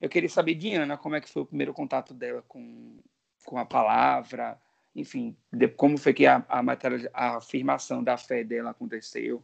Eu 0.00 0.08
queria 0.08 0.28
saber 0.28 0.54
de 0.54 0.74
Ana 0.74 0.98
como 0.98 1.14
é 1.14 1.20
que 1.20 1.30
foi 1.30 1.42
o 1.42 1.46
primeiro 1.46 1.72
contato 1.72 2.12
dela 2.12 2.42
com, 2.46 2.98
com 3.44 3.56
a 3.56 3.64
palavra, 3.64 4.60
enfim, 4.94 5.36
de, 5.52 5.68
como 5.68 5.96
foi 5.96 6.12
que 6.12 6.26
a, 6.26 6.44
a, 6.48 6.62
matéria, 6.62 7.10
a 7.14 7.36
afirmação 7.36 8.02
da 8.04 8.16
fé 8.16 8.44
dela 8.44 8.70
aconteceu, 8.70 9.42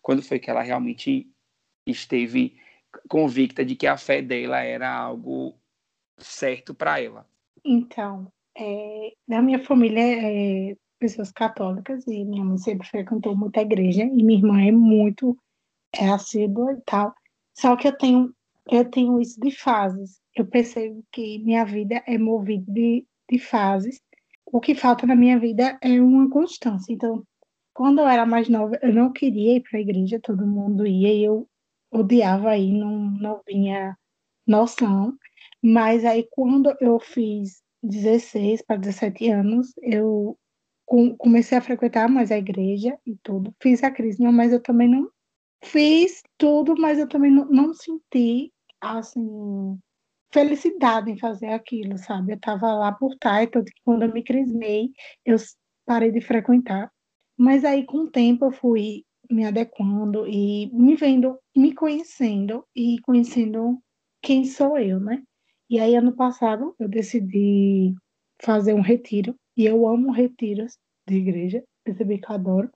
quando 0.00 0.22
foi 0.22 0.38
que 0.38 0.50
ela 0.50 0.62
realmente 0.62 1.30
esteve 1.86 2.56
convicta 3.08 3.64
de 3.64 3.76
que 3.76 3.86
a 3.86 3.96
fé 3.96 4.22
dela 4.22 4.60
era 4.60 4.90
algo 4.90 5.54
certo 6.18 6.74
para 6.74 7.00
ela. 7.00 7.26
Então, 7.64 8.30
é, 8.56 9.12
minha 9.26 9.62
família 9.64 10.00
é 10.00 10.76
pessoas 10.98 11.30
católicas 11.30 12.06
e 12.06 12.24
minha 12.24 12.44
mãe 12.44 12.58
sempre 12.58 12.88
frequentou 12.88 13.36
muita 13.36 13.60
igreja 13.60 14.02
e 14.02 14.22
minha 14.22 14.38
irmã 14.38 14.60
é 14.60 14.72
muito 14.72 15.36
é 15.94 16.08
assídua 16.08 16.72
e 16.72 16.80
tal. 16.82 17.14
Só 17.54 17.76
que 17.76 17.88
eu 17.88 17.96
tenho 17.96 18.34
eu 18.70 18.84
tenho 18.84 19.18
isso 19.20 19.40
de 19.40 19.50
fases. 19.50 20.20
Eu 20.34 20.46
percebo 20.46 21.02
que 21.10 21.38
minha 21.38 21.64
vida 21.64 22.02
é 22.06 22.18
movida 22.18 22.70
de, 22.70 23.06
de 23.30 23.38
fases. 23.38 24.00
O 24.44 24.60
que 24.60 24.74
falta 24.74 25.06
na 25.06 25.16
minha 25.16 25.38
vida 25.38 25.78
é 25.80 26.00
uma 26.00 26.28
constância. 26.28 26.92
Então, 26.92 27.24
quando 27.72 28.00
eu 28.00 28.06
era 28.06 28.26
mais 28.26 28.48
nova, 28.48 28.78
eu 28.82 28.92
não 28.92 29.12
queria 29.12 29.56
ir 29.56 29.62
para 29.62 29.78
a 29.78 29.80
igreja, 29.80 30.20
todo 30.22 30.46
mundo 30.46 30.86
ia 30.86 31.14
e 31.14 31.24
eu 31.24 31.48
odiava 31.90 32.56
ir, 32.56 32.72
não, 32.72 32.92
não 32.92 33.40
vinha 33.46 33.96
noção. 34.46 35.16
Mas 35.62 36.04
aí, 36.04 36.26
quando 36.30 36.74
eu 36.80 36.98
fiz 37.00 37.62
16 37.82 38.62
para 38.62 38.76
17 38.76 39.30
anos, 39.30 39.72
eu 39.82 40.38
comecei 41.18 41.58
a 41.58 41.62
frequentar 41.62 42.08
mais 42.08 42.30
a 42.30 42.38
igreja 42.38 42.98
e 43.06 43.16
tudo. 43.22 43.54
Fiz 43.60 43.82
a 43.82 43.90
crisma, 43.90 44.32
mas 44.32 44.52
eu 44.52 44.62
também 44.62 44.88
não 44.88 45.08
fiz 45.62 46.22
tudo, 46.38 46.74
mas 46.78 46.98
eu 46.98 47.08
também 47.08 47.30
não, 47.30 47.44
não 47.46 47.74
senti 47.74 48.52
assim, 48.80 49.78
felicidade 50.32 51.10
em 51.10 51.18
fazer 51.18 51.48
aquilo, 51.48 51.98
sabe? 51.98 52.32
Eu 52.32 52.36
estava 52.36 52.72
lá 52.74 52.92
por 52.92 53.16
que 53.18 53.72
quando 53.84 54.04
eu 54.04 54.12
me 54.12 54.22
crismei, 54.22 54.90
eu 55.24 55.36
parei 55.84 56.10
de 56.10 56.20
frequentar. 56.20 56.90
Mas 57.36 57.64
aí, 57.64 57.84
com 57.84 57.98
o 57.98 58.10
tempo, 58.10 58.46
eu 58.46 58.52
fui 58.52 59.04
me 59.30 59.44
adequando 59.44 60.26
e 60.26 60.70
me 60.72 60.96
vendo, 60.96 61.38
me 61.56 61.74
conhecendo 61.74 62.64
e 62.74 62.98
conhecendo 63.02 63.78
quem 64.22 64.44
sou 64.44 64.78
eu, 64.78 64.98
né? 64.98 65.22
E 65.70 65.78
aí, 65.80 65.94
ano 65.94 66.14
passado, 66.14 66.74
eu 66.78 66.88
decidi 66.88 67.94
fazer 68.42 68.74
um 68.74 68.80
retiro, 68.80 69.34
e 69.56 69.66
eu 69.66 69.86
amo 69.88 70.12
retiros 70.12 70.78
de 71.06 71.16
igreja, 71.16 71.62
percebi 71.84 72.18
que 72.18 72.30
eu 72.30 72.34
adoro. 72.34 72.70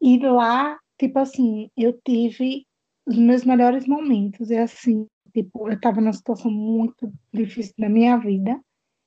E 0.00 0.18
lá, 0.18 0.78
tipo 0.98 1.18
assim, 1.18 1.70
eu 1.76 1.98
tive 2.04 2.64
os 3.06 3.16
meus 3.16 3.44
melhores 3.44 3.86
momentos, 3.86 4.50
e 4.50 4.56
assim, 4.56 5.06
Tipo, 5.32 5.68
eu 5.68 5.74
estava 5.74 6.00
numa 6.00 6.12
situação 6.12 6.50
muito 6.50 7.10
difícil 7.32 7.72
na 7.78 7.88
minha 7.88 8.16
vida, 8.18 8.60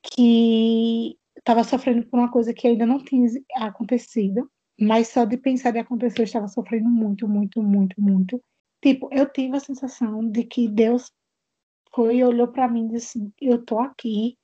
que 0.04 1.18
estava 1.38 1.64
sofrendo 1.64 2.06
por 2.08 2.20
uma 2.20 2.32
coisa 2.32 2.54
que 2.54 2.68
ainda 2.68 2.86
não 2.86 3.04
tinha 3.04 3.28
acontecido, 3.58 4.50
mas 4.80 5.10
só 5.10 5.24
de 5.24 5.38
pensar 5.38 5.72
de 5.72 5.80
acontecer 5.80 6.22
eu 6.22 6.26
estava 6.26 6.48
sofrendo 6.48 6.90
muito, 6.90 7.28
muito, 7.28 7.62
muito, 7.62 8.02
muito. 8.02 8.42
Tipo, 8.84 9.10
eu 9.12 9.32
tive 9.32 9.56
a 9.56 9.60
sensação 9.60 10.28
de 10.28 10.44
que 10.44 10.68
Deus 10.68 11.12
e 12.12 12.24
olhou 12.24 12.48
para 12.48 12.68
mim 12.68 12.86
e 12.86 12.94
disse: 12.94 13.32
Eu 13.42 13.64
tô 13.64 13.80
aqui, 13.80 14.38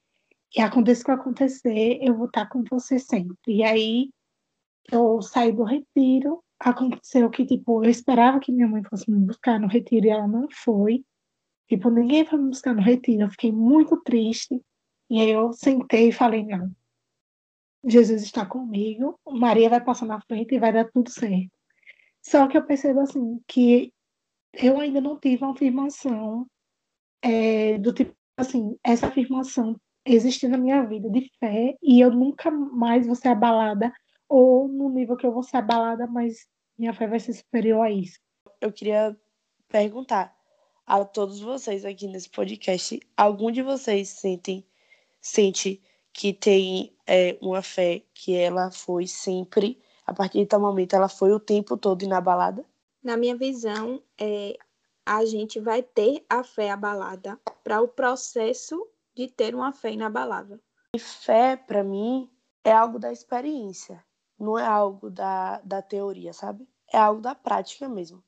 e 0.55 0.61
aconteça 0.61 1.01
o 1.01 1.05
que 1.05 1.11
acontecer, 1.11 1.99
eu 2.01 2.15
vou 2.15 2.27
estar 2.27 2.47
com 2.47 2.63
você 2.69 2.99
sempre. 2.99 3.37
E 3.47 3.63
aí 3.63 4.09
eu 4.91 5.21
saí 5.21 5.51
do 5.51 5.63
retiro, 5.63 6.43
aconteceu 6.59 7.29
que, 7.29 7.45
tipo, 7.45 7.83
eu 7.83 7.89
esperava 7.89 8.39
que 8.39 8.51
minha 8.51 8.67
mãe 8.67 8.83
fosse 8.83 9.09
me 9.09 9.19
buscar 9.25 9.59
no 9.59 9.67
retiro 9.67 10.05
e 10.05 10.09
ela 10.09 10.27
não 10.27 10.47
foi. 10.51 11.05
Tipo, 11.69 11.89
ninguém 11.89 12.25
foi 12.25 12.37
me 12.39 12.49
buscar 12.49 12.75
no 12.75 12.81
retiro. 12.81 13.23
Eu 13.23 13.29
fiquei 13.29 13.51
muito 13.51 14.01
triste. 14.03 14.61
E 15.09 15.21
aí 15.21 15.29
eu 15.31 15.53
sentei 15.53 16.09
e 16.09 16.11
falei, 16.11 16.45
não. 16.45 16.71
Jesus 17.85 18.21
está 18.21 18.45
comigo, 18.45 19.19
Maria 19.27 19.69
vai 19.69 19.83
passar 19.83 20.05
na 20.05 20.21
frente 20.21 20.53
e 20.53 20.59
vai 20.59 20.71
dar 20.71 20.91
tudo 20.91 21.09
certo. 21.09 21.49
Só 22.21 22.47
que 22.47 22.55
eu 22.57 22.63
percebo 22.63 22.99
assim 22.99 23.41
que 23.47 23.91
eu 24.53 24.79
ainda 24.79 25.01
não 25.01 25.19
tive 25.19 25.43
uma 25.43 25.53
afirmação 25.53 26.45
é, 27.21 27.77
do 27.77 27.93
tipo 27.93 28.15
assim, 28.37 28.77
essa 28.83 29.07
afirmação 29.07 29.79
existe 30.05 30.47
na 30.47 30.57
minha 30.57 30.83
vida 30.83 31.09
de 31.09 31.29
fé 31.39 31.75
e 31.81 31.99
eu 32.01 32.11
nunca 32.11 32.49
mais 32.49 33.05
vou 33.05 33.15
ser 33.15 33.29
abalada 33.29 33.93
ou 34.27 34.67
no 34.67 34.89
nível 34.89 35.15
que 35.15 35.25
eu 35.25 35.31
vou 35.31 35.43
ser 35.43 35.57
abalada, 35.57 36.07
mas 36.07 36.47
minha 36.77 36.93
fé 36.93 37.07
vai 37.07 37.19
ser 37.19 37.33
superior 37.33 37.81
a 37.85 37.91
isso. 37.91 38.19
Eu 38.59 38.71
queria 38.71 39.15
perguntar, 39.67 40.35
a 40.85 41.05
todos 41.05 41.39
vocês 41.39 41.85
aqui 41.85 42.07
nesse 42.07 42.29
podcast. 42.29 42.99
Algum 43.15 43.51
de 43.51 43.61
vocês 43.61 44.09
sentem, 44.09 44.65
sente 45.21 45.81
que 46.11 46.33
tem 46.33 46.93
é, 47.07 47.37
uma 47.41 47.61
fé 47.61 48.03
que 48.13 48.35
ela 48.35 48.71
foi 48.71 49.07
sempre, 49.07 49.79
a 50.05 50.13
partir 50.13 50.39
de 50.39 50.47
tal 50.47 50.59
momento, 50.59 50.93
ela 50.93 51.07
foi 51.07 51.31
o 51.31 51.39
tempo 51.39 51.77
todo 51.77 52.03
inabalada? 52.03 52.65
Na 53.01 53.15
minha 53.15 53.35
visão, 53.35 54.01
é, 54.19 54.57
a 55.05 55.25
gente 55.25 55.59
vai 55.59 55.81
ter 55.81 56.25
a 56.29 56.43
fé 56.43 56.71
abalada 56.71 57.39
para 57.63 57.81
o 57.81 57.87
processo 57.87 58.87
de 59.15 59.27
ter 59.27 59.55
uma 59.55 59.71
fé 59.71 59.91
inabalável. 59.91 60.59
E 60.95 60.99
fé, 60.99 61.55
para 61.55 61.83
mim, 61.83 62.29
é 62.63 62.71
algo 62.71 62.99
da 62.99 63.11
experiência, 63.11 64.03
não 64.37 64.57
é 64.57 64.65
algo 64.65 65.09
da, 65.09 65.59
da 65.61 65.81
teoria, 65.81 66.33
sabe? 66.33 66.67
É 66.91 66.97
algo 66.97 67.21
da 67.21 67.33
prática 67.33 67.87
mesmo 67.87 68.23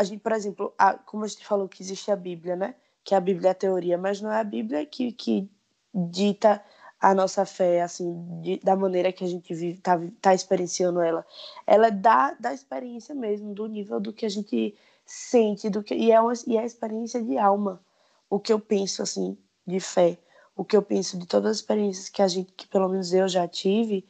a 0.00 0.02
gente, 0.02 0.20
por 0.20 0.32
exemplo, 0.32 0.74
a, 0.78 0.94
como 0.94 1.24
a 1.24 1.28
gente 1.28 1.46
falou 1.46 1.68
que 1.68 1.82
existe 1.82 2.10
a 2.10 2.16
Bíblia, 2.16 2.56
né? 2.56 2.74
Que 3.04 3.14
a 3.14 3.20
Bíblia 3.20 3.48
é 3.48 3.52
a 3.52 3.54
teoria, 3.54 3.98
mas 3.98 4.18
não 4.18 4.32
é 4.32 4.40
a 4.40 4.44
Bíblia 4.44 4.86
que, 4.86 5.12
que 5.12 5.50
dita 5.94 6.64
a 6.98 7.14
nossa 7.14 7.44
fé, 7.44 7.82
assim, 7.82 8.40
de, 8.40 8.58
da 8.60 8.74
maneira 8.74 9.12
que 9.12 9.22
a 9.22 9.26
gente 9.26 9.52
vive, 9.54 9.78
tá, 9.78 10.00
tá 10.18 10.34
experienciando 10.34 11.02
ela. 11.02 11.26
Ela 11.66 11.88
é 11.88 11.90
da, 11.90 12.32
da 12.32 12.54
experiência 12.54 13.14
mesmo, 13.14 13.52
do 13.52 13.66
nível 13.66 14.00
do 14.00 14.10
que 14.10 14.24
a 14.24 14.28
gente 14.30 14.74
sente, 15.12 15.70
do 15.70 15.82
que, 15.82 15.94
e, 15.94 16.12
é 16.12 16.20
uma, 16.20 16.32
e 16.46 16.56
é 16.56 16.60
a 16.60 16.66
experiência 16.66 17.22
de 17.22 17.38
alma. 17.38 17.84
O 18.28 18.38
que 18.38 18.52
eu 18.52 18.60
penso, 18.60 19.02
assim, 19.02 19.36
de 19.66 19.80
fé, 19.80 20.18
o 20.56 20.64
que 20.64 20.76
eu 20.76 20.82
penso 20.82 21.18
de 21.18 21.26
todas 21.26 21.50
as 21.52 21.56
experiências 21.58 22.08
que 22.08 22.22
a 22.22 22.28
gente, 22.28 22.52
que 22.52 22.66
pelo 22.66 22.88
menos 22.88 23.12
eu 23.12 23.28
já 23.28 23.46
tive, 23.48 24.06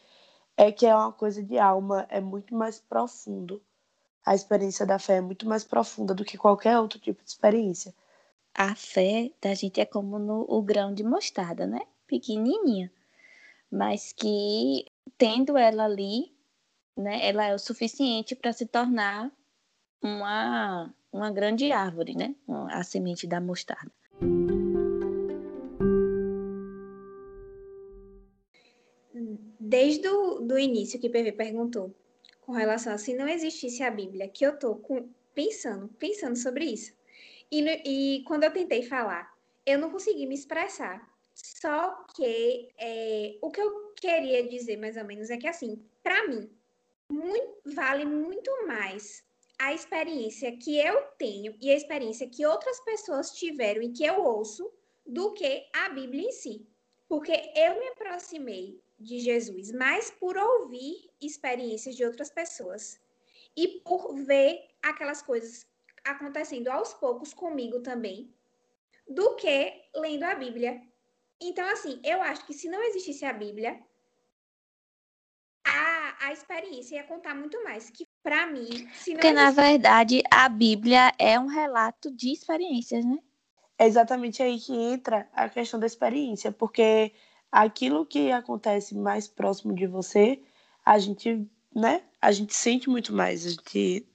é 0.56 0.70
que 0.72 0.86
é 0.86 0.94
uma 0.94 1.12
coisa 1.12 1.42
de 1.42 1.58
alma, 1.58 2.06
é 2.10 2.20
muito 2.20 2.54
mais 2.54 2.80
profundo 2.80 3.62
a 4.24 4.34
experiência 4.34 4.86
da 4.86 4.98
fé 4.98 5.16
é 5.16 5.20
muito 5.20 5.48
mais 5.48 5.64
profunda 5.64 6.14
do 6.14 6.24
que 6.24 6.38
qualquer 6.38 6.78
outro 6.78 6.98
tipo 6.98 7.22
de 7.22 7.30
experiência. 7.30 7.94
A 8.54 8.74
fé 8.74 9.30
da 9.40 9.54
gente 9.54 9.80
é 9.80 9.86
como 9.86 10.18
no, 10.18 10.44
o 10.48 10.62
grão 10.62 10.92
de 10.92 11.02
mostarda, 11.02 11.66
né? 11.66 11.80
Pequenininha. 12.06 12.92
Mas 13.70 14.12
que, 14.12 14.86
tendo 15.16 15.56
ela 15.56 15.84
ali, 15.84 16.32
né, 16.96 17.26
ela 17.26 17.46
é 17.46 17.54
o 17.54 17.58
suficiente 17.58 18.34
para 18.34 18.52
se 18.52 18.66
tornar 18.66 19.30
uma, 20.02 20.94
uma 21.12 21.30
grande 21.30 21.70
árvore, 21.72 22.14
né? 22.14 22.34
A 22.70 22.82
semente 22.82 23.26
da 23.26 23.40
mostarda. 23.40 23.92
Desde 29.58 30.08
o 30.08 30.40
do 30.40 30.58
início 30.58 30.98
que 30.98 31.06
o 31.06 31.10
PV 31.10 31.32
perguntou, 31.32 31.94
com 32.40 32.52
relação 32.52 32.92
a 32.92 32.98
se 32.98 33.14
não 33.14 33.28
existisse 33.28 33.82
a 33.82 33.90
Bíblia, 33.90 34.28
que 34.28 34.44
eu 34.44 34.58
tô 34.58 34.74
com, 34.76 35.08
pensando, 35.34 35.88
pensando 35.98 36.36
sobre 36.36 36.64
isso. 36.64 36.92
E, 37.50 37.60
e 37.84 38.24
quando 38.24 38.44
eu 38.44 38.52
tentei 38.52 38.82
falar, 38.82 39.32
eu 39.64 39.78
não 39.78 39.90
consegui 39.90 40.26
me 40.26 40.34
expressar. 40.34 41.08
Só 41.34 42.04
que 42.14 42.68
é, 42.78 43.38
o 43.40 43.50
que 43.50 43.60
eu 43.60 43.92
queria 43.94 44.48
dizer, 44.48 44.76
mais 44.76 44.96
ou 44.96 45.04
menos, 45.04 45.30
é 45.30 45.36
que, 45.36 45.46
assim, 45.46 45.80
para 46.02 46.26
mim, 46.26 46.50
muito, 47.08 47.60
vale 47.64 48.04
muito 48.04 48.50
mais 48.66 49.24
a 49.60 49.74
experiência 49.74 50.56
que 50.56 50.78
eu 50.78 51.02
tenho 51.18 51.54
e 51.60 51.70
a 51.70 51.76
experiência 51.76 52.26
que 52.26 52.46
outras 52.46 52.80
pessoas 52.80 53.32
tiveram 53.32 53.82
e 53.82 53.92
que 53.92 54.02
eu 54.02 54.24
ouço 54.24 54.72
do 55.06 55.34
que 55.34 55.68
a 55.74 55.90
Bíblia 55.90 56.22
em 56.22 56.32
si. 56.32 56.66
Porque 57.06 57.32
eu 57.54 57.78
me 57.78 57.88
aproximei 57.88 58.82
de 58.98 59.20
Jesus, 59.20 59.70
mas 59.72 60.10
por 60.12 60.34
ouvir 60.38 61.10
experiências 61.20 61.94
de 61.94 62.06
outras 62.06 62.30
pessoas 62.30 62.98
e 63.54 63.80
por 63.80 64.14
ver 64.24 64.66
aquelas 64.82 65.20
coisas 65.20 65.66
acontecendo 66.04 66.68
aos 66.68 66.94
poucos 66.94 67.34
comigo 67.34 67.82
também, 67.82 68.32
do 69.06 69.36
que 69.36 69.90
lendo 69.94 70.22
a 70.22 70.34
Bíblia. 70.36 70.80
Então, 71.38 71.68
assim, 71.68 72.00
eu 72.02 72.22
acho 72.22 72.46
que 72.46 72.54
se 72.54 72.66
não 72.66 72.82
existisse 72.82 73.26
a 73.26 73.32
Bíblia, 73.34 73.78
a, 75.66 76.28
a 76.28 76.32
experiência 76.32 76.94
ia 76.96 77.04
contar 77.04 77.34
muito 77.34 77.62
mais. 77.62 77.90
Que 77.90 78.09
para 78.22 78.46
mim, 78.46 78.88
se 78.92 79.12
Porque, 79.12 79.32
na 79.32 79.50
verdade, 79.50 80.22
a 80.30 80.48
Bíblia 80.48 81.12
é 81.18 81.38
um 81.38 81.46
relato 81.46 82.10
de 82.10 82.32
experiências, 82.32 83.04
né? 83.04 83.18
É 83.78 83.86
exatamente 83.86 84.42
aí 84.42 84.58
que 84.58 84.74
entra 84.74 85.28
a 85.32 85.48
questão 85.48 85.80
da 85.80 85.86
experiência, 85.86 86.52
porque 86.52 87.12
aquilo 87.50 88.04
que 88.04 88.30
acontece 88.30 88.94
mais 88.94 89.26
próximo 89.26 89.74
de 89.74 89.86
você, 89.86 90.40
a 90.84 90.98
gente 90.98 91.48
né? 91.74 92.02
A 92.20 92.32
gente 92.32 92.54
sente 92.54 92.88
muito 92.90 93.12
mais. 93.12 93.46
A 93.46 93.50
gente... 93.50 94.06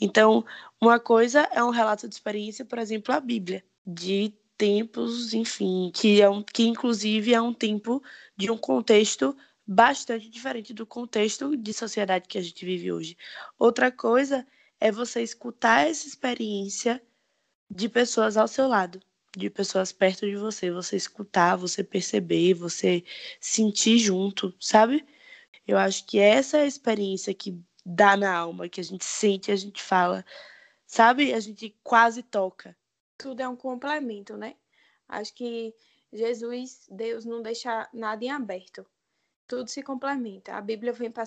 Então, 0.00 0.44
uma 0.80 0.98
coisa 0.98 1.48
é 1.52 1.62
um 1.62 1.70
relato 1.70 2.08
de 2.08 2.14
experiência, 2.14 2.64
por 2.64 2.78
exemplo, 2.78 3.14
a 3.14 3.20
Bíblia, 3.20 3.64
de 3.86 4.34
tempos, 4.56 5.32
enfim, 5.34 5.90
que 5.94 6.20
é 6.20 6.28
um, 6.28 6.42
que 6.42 6.66
inclusive 6.66 7.34
é 7.34 7.40
um 7.40 7.52
tempo 7.52 8.02
de 8.36 8.50
um 8.50 8.56
contexto 8.56 9.36
bastante 9.66 10.28
diferente 10.28 10.74
do 10.74 10.86
contexto 10.86 11.56
de 11.56 11.72
sociedade 11.72 12.28
que 12.28 12.38
a 12.38 12.42
gente 12.42 12.64
vive 12.64 12.92
hoje. 12.92 13.16
Outra 13.58 13.90
coisa 13.90 14.46
é 14.78 14.92
você 14.92 15.22
escutar 15.22 15.88
essa 15.88 16.06
experiência 16.06 17.02
de 17.70 17.88
pessoas 17.88 18.36
ao 18.36 18.46
seu 18.46 18.68
lado, 18.68 19.00
de 19.36 19.48
pessoas 19.48 19.92
perto 19.92 20.26
de 20.26 20.36
você, 20.36 20.70
você 20.70 20.96
escutar, 20.96 21.56
você 21.56 21.82
perceber, 21.82 22.54
você 22.54 23.02
sentir 23.40 23.98
junto, 23.98 24.54
sabe? 24.60 25.06
Eu 25.66 25.78
acho 25.78 26.06
que 26.06 26.18
essa 26.18 26.58
é 26.58 26.62
a 26.62 26.66
experiência 26.66 27.32
que 27.32 27.58
dá 27.84 28.16
na 28.16 28.34
alma, 28.34 28.68
que 28.68 28.80
a 28.80 28.84
gente 28.84 29.04
sente, 29.04 29.50
a 29.50 29.56
gente 29.56 29.82
fala, 29.82 30.24
sabe? 30.86 31.32
A 31.32 31.40
gente 31.40 31.74
quase 31.82 32.22
toca. 32.22 32.76
Tudo 33.16 33.40
é 33.40 33.48
um 33.48 33.56
complemento, 33.56 34.36
né? 34.36 34.56
Acho 35.08 35.34
que 35.34 35.74
Jesus, 36.12 36.86
Deus 36.90 37.24
não 37.24 37.42
deixa 37.42 37.88
nada 37.92 38.24
em 38.24 38.30
aberto. 38.30 38.86
Tudo 39.56 39.68
se 39.68 39.82
complementa. 39.82 40.54
A 40.54 40.60
Bíblia 40.60 40.92
vem 40.92 41.10
para 41.10 41.26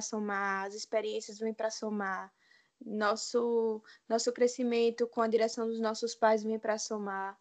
somar, 0.00 0.66
as 0.66 0.74
experiências 0.74 1.38
vêm 1.38 1.52
para 1.52 1.70
somar, 1.70 2.32
nosso 2.84 3.82
nosso 4.08 4.32
crescimento 4.32 5.06
com 5.06 5.20
a 5.20 5.28
direção 5.28 5.66
dos 5.66 5.80
nossos 5.80 6.14
pais 6.14 6.42
vem 6.42 6.58
para 6.58 6.78
somar. 6.78 7.38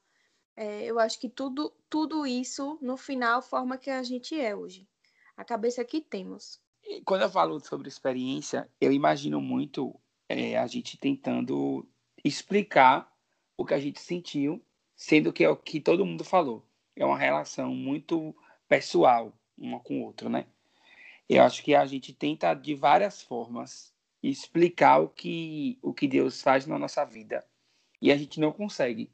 É, 0.56 0.86
eu 0.86 1.00
acho 1.00 1.20
que 1.20 1.30
tudo 1.30 1.74
tudo 1.90 2.26
isso 2.26 2.80
no 2.82 2.98
final 2.98 3.42
forma 3.42 3.78
que 3.78 3.90
a 3.90 4.02
gente 4.02 4.40
é 4.40 4.56
hoje. 4.56 4.88
A 5.36 5.44
cabeça 5.44 5.84
que 5.84 6.02
temos. 6.02 6.60
Quando 7.04 7.24
eu 7.24 7.30
falo 7.30 7.60
sobre 7.60 7.88
experiência, 7.88 8.70
eu 8.80 8.92
imagino 8.92 9.42
muito 9.42 9.94
é, 10.30 10.58
a 10.58 10.66
gente 10.66 10.98
tentando 10.98 11.88
explicar 12.24 13.12
o 13.58 13.66
que 13.66 13.74
a 13.74 13.80
gente 13.80 14.00
sentiu, 14.00 14.64
sendo 14.96 15.34
que 15.34 15.44
é 15.44 15.50
o 15.50 15.58
que 15.58 15.80
todo 15.80 16.06
mundo 16.06 16.24
falou. 16.24 16.66
É 16.96 17.06
uma 17.06 17.18
relação 17.18 17.76
muito 17.76 18.36
pessoal, 18.68 19.34
uma 19.58 19.80
com 19.80 20.02
o 20.02 20.04
outro, 20.04 20.30
né? 20.30 20.46
Eu 21.28 21.44
acho 21.44 21.64
que 21.64 21.74
a 21.74 21.86
gente 21.86 22.14
tenta 22.14 22.54
de 22.54 22.76
várias 22.76 23.22
formas 23.22 23.94
explicar 24.22 25.00
o 25.00 25.10
que, 25.10 25.78
o 25.82 25.94
que 25.94 26.08
Deus 26.08 26.42
faz 26.42 26.66
na 26.66 26.78
nossa 26.78 27.04
vida. 27.04 27.46
E 28.02 28.12
a 28.12 28.18
gente 28.18 28.40
não 28.40 28.52
consegue. 28.52 29.12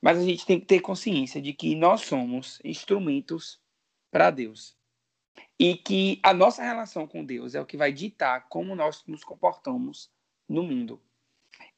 Mas 0.00 0.18
a 0.18 0.22
gente 0.22 0.44
tem 0.44 0.60
que 0.60 0.66
ter 0.66 0.80
consciência 0.80 1.40
de 1.40 1.52
que 1.52 1.74
nós 1.74 2.02
somos 2.02 2.60
instrumentos 2.64 3.60
para 4.10 4.30
Deus. 4.30 4.76
E 5.58 5.76
que 5.76 6.20
a 6.22 6.32
nossa 6.34 6.62
relação 6.62 7.06
com 7.06 7.24
Deus 7.24 7.54
é 7.54 7.60
o 7.60 7.66
que 7.66 7.76
vai 7.76 7.92
ditar 7.92 8.48
como 8.48 8.74
nós 8.74 9.04
nos 9.06 9.24
comportamos 9.24 10.10
no 10.48 10.62
mundo. 10.62 11.00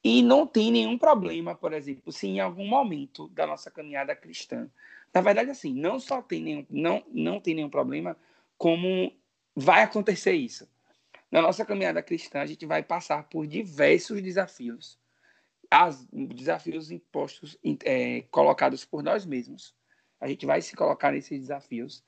E 0.03 0.21
não 0.21 0.45
tem 0.45 0.71
nenhum 0.71 0.97
problema, 0.97 1.55
por 1.55 1.73
exemplo, 1.73 2.11
se 2.11 2.27
em 2.27 2.39
algum 2.39 2.67
momento 2.67 3.27
da 3.29 3.45
nossa 3.45 3.69
caminhada 3.69 4.15
cristã, 4.15 4.69
na 5.13 5.21
verdade 5.21 5.49
assim, 5.49 5.73
não 5.73 5.99
só 5.99 6.21
tem 6.21 6.41
nenhum, 6.41 6.65
não, 6.69 7.03
não 7.11 7.39
tem 7.39 7.55
nenhum 7.55 7.69
problema, 7.69 8.17
como 8.57 9.11
vai 9.55 9.83
acontecer 9.83 10.33
isso. 10.33 10.67
Na 11.31 11.41
nossa 11.41 11.65
caminhada 11.65 12.01
cristã, 12.01 12.41
a 12.41 12.45
gente 12.45 12.65
vai 12.65 12.81
passar 12.81 13.23
por 13.23 13.45
diversos 13.45 14.21
desafios. 14.21 14.97
As, 15.69 16.07
desafios 16.11 16.89
impostos, 16.91 17.57
é, 17.83 18.21
colocados 18.31 18.85
por 18.85 19.03
nós 19.03 19.25
mesmos. 19.25 19.75
A 20.21 20.27
gente 20.27 20.45
vai 20.45 20.61
se 20.61 20.75
colocar 20.75 21.11
nesses 21.11 21.39
desafios. 21.39 22.03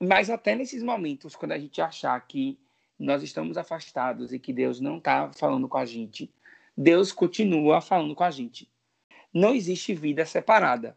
Mas 0.00 0.30
até 0.30 0.54
nesses 0.54 0.82
momentos, 0.82 1.34
quando 1.34 1.52
a 1.52 1.58
gente 1.58 1.80
achar 1.80 2.20
que 2.26 2.58
nós 2.98 3.22
estamos 3.22 3.56
afastados 3.56 4.32
e 4.32 4.38
que 4.38 4.52
Deus 4.52 4.80
não 4.80 4.98
está 4.98 5.32
falando 5.32 5.68
com 5.68 5.78
a 5.78 5.84
gente, 5.84 6.32
Deus 6.76 7.12
continua 7.12 7.80
falando 7.80 8.14
com 8.14 8.24
a 8.24 8.30
gente. 8.30 8.70
Não 9.34 9.54
existe 9.54 9.94
vida 9.94 10.24
separada. 10.24 10.96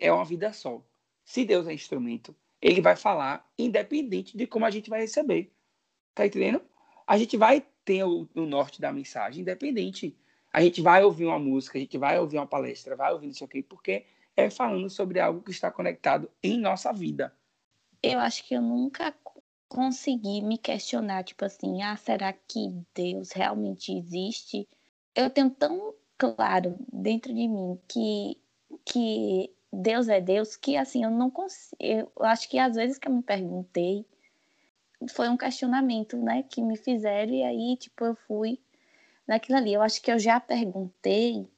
É 0.00 0.12
uma 0.12 0.24
vida 0.24 0.52
só. 0.52 0.82
Se 1.24 1.44
Deus 1.44 1.66
é 1.68 1.72
instrumento, 1.72 2.34
ele 2.60 2.80
vai 2.80 2.96
falar 2.96 3.48
independente 3.58 4.36
de 4.36 4.46
como 4.46 4.64
a 4.64 4.70
gente 4.70 4.90
vai 4.90 5.00
receber. 5.00 5.52
Tá 6.14 6.26
entendendo? 6.26 6.62
a 7.10 7.18
gente 7.18 7.36
vai 7.36 7.66
ter 7.84 8.04
o, 8.04 8.28
o, 8.36 8.42
norte 8.42 8.80
da 8.80 8.92
mensagem, 8.92 9.40
independente. 9.40 10.16
A 10.52 10.62
gente 10.62 10.80
vai 10.80 11.02
ouvir 11.02 11.26
uma 11.26 11.40
música, 11.40 11.76
a 11.76 11.80
gente 11.80 11.98
vai 11.98 12.16
ouvir 12.20 12.36
uma 12.36 12.46
palestra, 12.46 12.94
vai 12.94 13.12
ouvir 13.12 13.30
isso 13.30 13.42
aqui, 13.42 13.64
porque 13.64 14.06
é 14.36 14.48
falando 14.48 14.88
sobre 14.88 15.18
algo 15.18 15.42
que 15.42 15.50
está 15.50 15.72
conectado 15.72 16.30
em 16.40 16.56
nossa 16.56 16.92
vida. 16.92 17.34
Eu 18.00 18.20
acho 18.20 18.44
que 18.44 18.54
eu 18.54 18.62
nunca 18.62 19.12
consegui 19.68 20.40
me 20.40 20.56
questionar, 20.56 21.24
tipo 21.24 21.44
assim, 21.44 21.82
ah, 21.82 21.96
será 21.96 22.32
que 22.32 22.80
Deus 22.94 23.32
realmente 23.32 23.92
existe? 23.92 24.68
Eu 25.12 25.28
tenho 25.30 25.50
tão 25.50 25.92
claro 26.16 26.76
dentro 26.92 27.34
de 27.34 27.48
mim 27.48 27.76
que, 27.88 28.40
que 28.84 29.52
Deus 29.72 30.08
é 30.08 30.20
Deus 30.20 30.56
que, 30.56 30.76
assim, 30.76 31.04
eu 31.04 31.10
não 31.10 31.30
consigo. 31.30 31.76
Eu 31.80 32.10
acho 32.18 32.48
que 32.48 32.58
às 32.58 32.74
vezes 32.74 32.98
que 32.98 33.08
eu 33.08 33.12
me 33.12 33.22
perguntei 33.22 34.04
foi 35.08 35.28
um 35.28 35.36
questionamento, 35.36 36.16
né, 36.16 36.42
que 36.42 36.60
me 36.60 36.76
fizeram 36.76 37.32
e 37.32 37.42
aí, 37.42 37.76
tipo, 37.76 38.04
eu 38.04 38.14
fui 38.14 38.58
naquilo 39.26 39.58
ali. 39.58 39.72
Eu 39.72 39.82
acho 39.82 40.02
que 40.02 40.10
eu 40.10 40.18
já 40.18 40.38
perguntei 40.40 41.48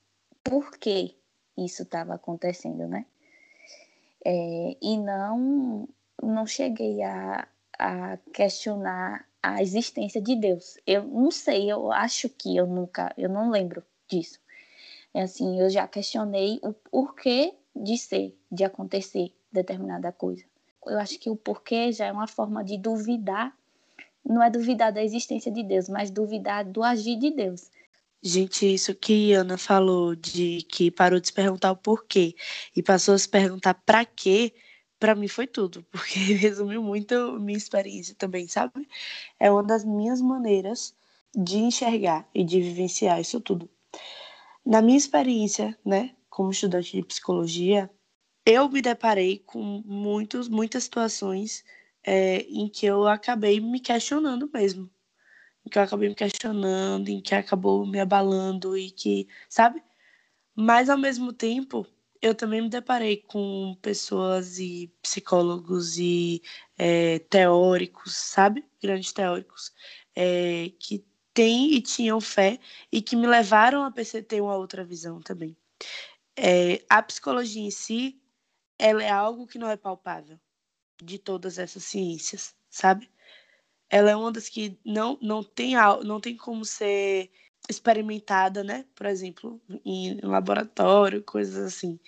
por 0.44 0.76
que 0.78 1.16
isso 1.56 1.82
estava 1.82 2.14
acontecendo, 2.14 2.86
né? 2.86 3.06
É, 4.24 4.76
e 4.80 4.98
não 4.98 5.88
não 6.22 6.46
cheguei 6.46 7.02
a, 7.02 7.48
a 7.76 8.16
questionar 8.32 9.26
a 9.42 9.60
existência 9.60 10.20
de 10.20 10.36
Deus. 10.36 10.78
Eu 10.86 11.04
não 11.04 11.30
sei, 11.32 11.70
eu 11.70 11.90
acho 11.90 12.28
que 12.28 12.56
eu 12.56 12.66
nunca, 12.66 13.12
eu 13.18 13.28
não 13.28 13.50
lembro 13.50 13.82
disso. 14.08 14.38
É 15.12 15.22
assim, 15.22 15.60
eu 15.60 15.68
já 15.68 15.88
questionei 15.88 16.60
o 16.62 16.72
porquê 16.72 17.54
de 17.74 17.96
ser, 17.98 18.36
de 18.50 18.64
acontecer 18.64 19.32
determinada 19.52 20.12
coisa 20.12 20.44
eu 20.86 20.98
acho 20.98 21.18
que 21.18 21.30
o 21.30 21.36
porquê 21.36 21.92
já 21.92 22.06
é 22.06 22.12
uma 22.12 22.26
forma 22.26 22.64
de 22.64 22.76
duvidar, 22.76 23.56
não 24.24 24.42
é 24.42 24.50
duvidar 24.50 24.92
da 24.92 25.02
existência 25.02 25.50
de 25.50 25.62
Deus, 25.62 25.88
mas 25.88 26.10
duvidar 26.10 26.64
do 26.64 26.82
agir 26.82 27.18
de 27.18 27.30
Deus. 27.30 27.70
Gente, 28.22 28.72
isso 28.72 28.94
que 28.94 29.32
Ana 29.32 29.58
falou 29.58 30.14
de 30.14 30.62
que 30.68 30.90
parou 30.90 31.18
de 31.18 31.26
se 31.26 31.32
perguntar 31.32 31.72
o 31.72 31.76
porquê 31.76 32.36
e 32.74 32.82
passou 32.82 33.14
a 33.14 33.18
se 33.18 33.28
perguntar 33.28 33.74
para 33.74 34.04
quê, 34.04 34.54
para 34.98 35.14
mim 35.14 35.26
foi 35.26 35.46
tudo, 35.46 35.84
porque 35.90 36.18
resumiu 36.34 36.82
muito 36.82 37.38
minha 37.40 37.58
experiência 37.58 38.14
também, 38.16 38.46
sabe? 38.46 38.88
É 39.40 39.50
uma 39.50 39.62
das 39.62 39.84
minhas 39.84 40.20
maneiras 40.20 40.94
de 41.34 41.58
enxergar 41.58 42.28
e 42.34 42.44
de 42.44 42.60
vivenciar 42.60 43.20
isso 43.20 43.40
tudo. 43.40 43.68
Na 44.64 44.80
minha 44.80 44.98
experiência, 44.98 45.76
né, 45.84 46.14
como 46.32 46.50
estudante 46.50 46.96
de 46.96 47.04
psicologia, 47.04 47.90
eu 48.46 48.66
me 48.68 48.80
deparei 48.80 49.40
com 49.40 49.82
muitos, 49.84 50.48
muitas 50.48 50.84
situações 50.84 51.62
é, 52.02 52.38
em 52.48 52.68
que 52.70 52.86
eu 52.86 53.06
acabei 53.06 53.60
me 53.60 53.78
questionando 53.78 54.50
mesmo. 54.52 54.90
Em 55.64 55.68
que 55.68 55.78
eu 55.78 55.82
acabei 55.82 56.08
me 56.08 56.14
questionando, 56.14 57.10
em 57.10 57.20
que 57.20 57.34
acabou 57.34 57.86
me 57.86 58.00
abalando 58.00 58.76
e 58.78 58.90
que, 58.90 59.28
sabe? 59.46 59.82
Mas 60.54 60.88
ao 60.88 60.96
mesmo 60.96 61.34
tempo, 61.34 61.86
eu 62.22 62.34
também 62.34 62.62
me 62.62 62.70
deparei 62.70 63.18
com 63.18 63.76
pessoas 63.82 64.58
e 64.58 64.90
psicólogos 65.02 65.98
e 65.98 66.42
é, 66.78 67.18
teóricos, 67.18 68.14
sabe? 68.14 68.64
Grandes 68.82 69.12
teóricos, 69.12 69.70
é, 70.16 70.72
que 70.78 71.04
têm 71.34 71.74
e 71.74 71.82
tinham 71.82 72.20
fé 72.22 72.58
e 72.90 73.02
que 73.02 73.16
me 73.16 73.26
levaram 73.26 73.84
a 73.84 73.92
ter 74.26 74.40
uma 74.40 74.56
outra 74.56 74.82
visão 74.82 75.20
também. 75.20 75.54
É, 76.36 76.84
a 76.88 77.02
psicologia 77.02 77.62
em 77.62 77.70
si, 77.70 78.20
ela 78.78 79.02
é 79.02 79.10
algo 79.10 79.46
que 79.46 79.58
não 79.58 79.68
é 79.68 79.76
palpável 79.76 80.38
de 81.02 81.18
todas 81.18 81.58
essas 81.58 81.84
ciências, 81.84 82.54
sabe? 82.70 83.10
Ela 83.90 84.10
é 84.10 84.16
uma 84.16 84.32
das 84.32 84.48
que 84.48 84.78
não, 84.84 85.18
não, 85.20 85.42
tem, 85.42 85.74
não 86.04 86.20
tem 86.20 86.36
como 86.36 86.64
ser 86.64 87.30
experimentada, 87.68 88.64
né? 88.64 88.86
Por 88.94 89.06
exemplo, 89.06 89.60
em 89.84 90.18
laboratório, 90.22 91.22
coisas 91.22 91.56
assim. 91.74 91.98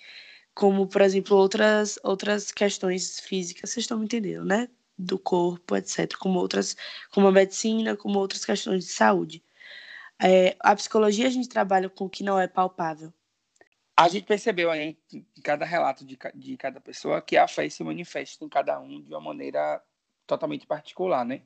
Como, 0.53 0.87
por 0.87 1.01
exemplo, 1.01 1.37
outras, 1.37 1.99
outras 2.03 2.51
questões 2.51 3.19
físicas, 3.19 3.71
vocês 3.71 3.83
estão 3.83 3.99
me 3.99 4.05
entendendo, 4.05 4.45
né? 4.45 4.69
Do 4.97 5.19
corpo, 5.19 5.75
etc. 5.75 6.15
Como 6.17 6.39
outras, 6.39 6.75
como 7.11 7.27
a 7.27 7.31
medicina, 7.31 7.97
como 7.97 8.19
outras 8.19 8.45
questões 8.45 8.85
de 8.85 8.91
saúde. 8.91 9.43
É, 10.21 10.55
a 10.61 10.75
psicologia 10.75 11.27
a 11.27 11.29
gente 11.29 11.49
trabalha 11.49 11.89
com 11.89 12.05
o 12.05 12.09
que 12.09 12.23
não 12.23 12.39
é 12.39 12.47
palpável, 12.47 13.13
a 13.97 14.07
gente 14.09 14.25
percebeu 14.25 14.69
aí, 14.69 14.97
em 15.13 15.41
cada 15.41 15.65
relato 15.65 16.05
de, 16.05 16.17
de 16.35 16.57
cada 16.57 16.81
pessoa, 16.81 17.21
que 17.21 17.37
a 17.37 17.47
fé 17.47 17.69
se 17.69 17.83
manifesta 17.83 18.43
em 18.43 18.49
cada 18.49 18.79
um 18.79 19.01
de 19.01 19.09
uma 19.09 19.21
maneira 19.21 19.81
totalmente 20.27 20.67
particular, 20.67 21.23
né? 21.23 21.41